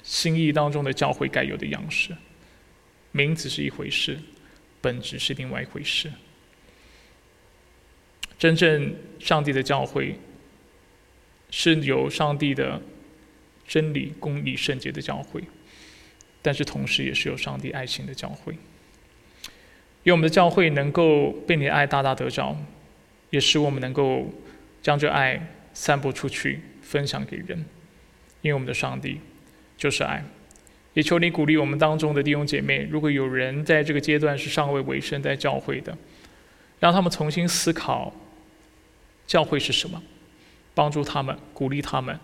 [0.02, 2.16] 心意当中的教会该有的样式。
[3.12, 4.18] 名字是一回事，
[4.80, 6.10] 本质是另外一回事。
[8.38, 10.18] 真正上帝的教会，
[11.50, 12.80] 是有上帝的
[13.66, 15.42] 真理、公义、圣洁的教会，
[16.42, 18.54] 但是同时也是有上帝爱心的教会。
[20.04, 22.56] 愿我们的教会能够被你的爱大大得着，
[23.30, 24.30] 也使我们能够
[24.82, 27.64] 将这爱散播出去，分享给人。
[28.42, 29.18] 因为我们的上帝
[29.78, 30.22] 就是爱，
[30.92, 35.96] 也求你鼓励我们当中的弟兄姐妹，如果有人在这个阶段是尚未委身在教会的，
[36.78, 38.12] 让他们重新思考
[39.26, 40.02] 教会是什么，
[40.74, 42.20] 帮助他们，鼓励他们，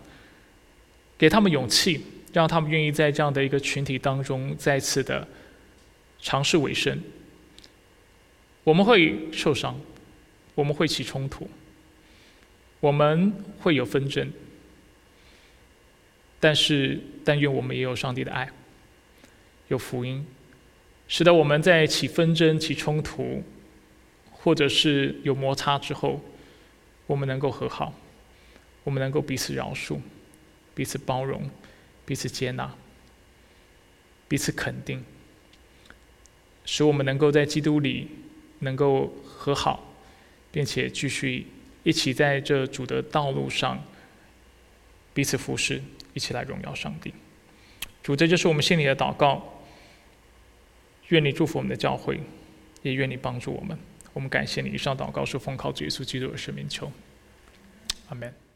[1.21, 2.03] 给他们勇气，
[2.33, 5.27] 让他们愿意在这样的一个群体当中再次的
[6.19, 6.99] 尝试委身。
[8.63, 9.79] 我们会受伤，
[10.55, 11.47] 我们会起冲突，
[12.79, 14.31] 我们会有纷争，
[16.39, 18.49] 但是但愿我们也有上帝的爱，
[19.67, 20.25] 有福音，
[21.07, 23.43] 使得我们在起纷争、起冲突，
[24.31, 26.19] 或者是有摩擦之后，
[27.05, 27.93] 我们能够和好，
[28.83, 29.99] 我们能够彼此饶恕，
[30.81, 31.47] 彼此包容，
[32.07, 32.75] 彼此接纳，
[34.27, 35.05] 彼此肯定，
[36.65, 38.09] 使我们能够在基督里。
[38.63, 39.93] 能够和好，
[40.51, 41.45] 并且继续
[41.83, 43.83] 一起在这主的道路上
[45.13, 45.81] 彼此服侍，
[46.15, 47.13] 一起来荣耀上帝。
[48.01, 49.63] 主，这就是我们心里的祷告。
[51.09, 52.19] 愿你祝福我们的教会，
[52.81, 53.77] 也愿你帮助我们。
[54.13, 54.69] 我们感谢你。
[54.69, 56.91] 以上祷告是奉靠主耶稣基督的圣名求，
[58.09, 58.50] 阿门。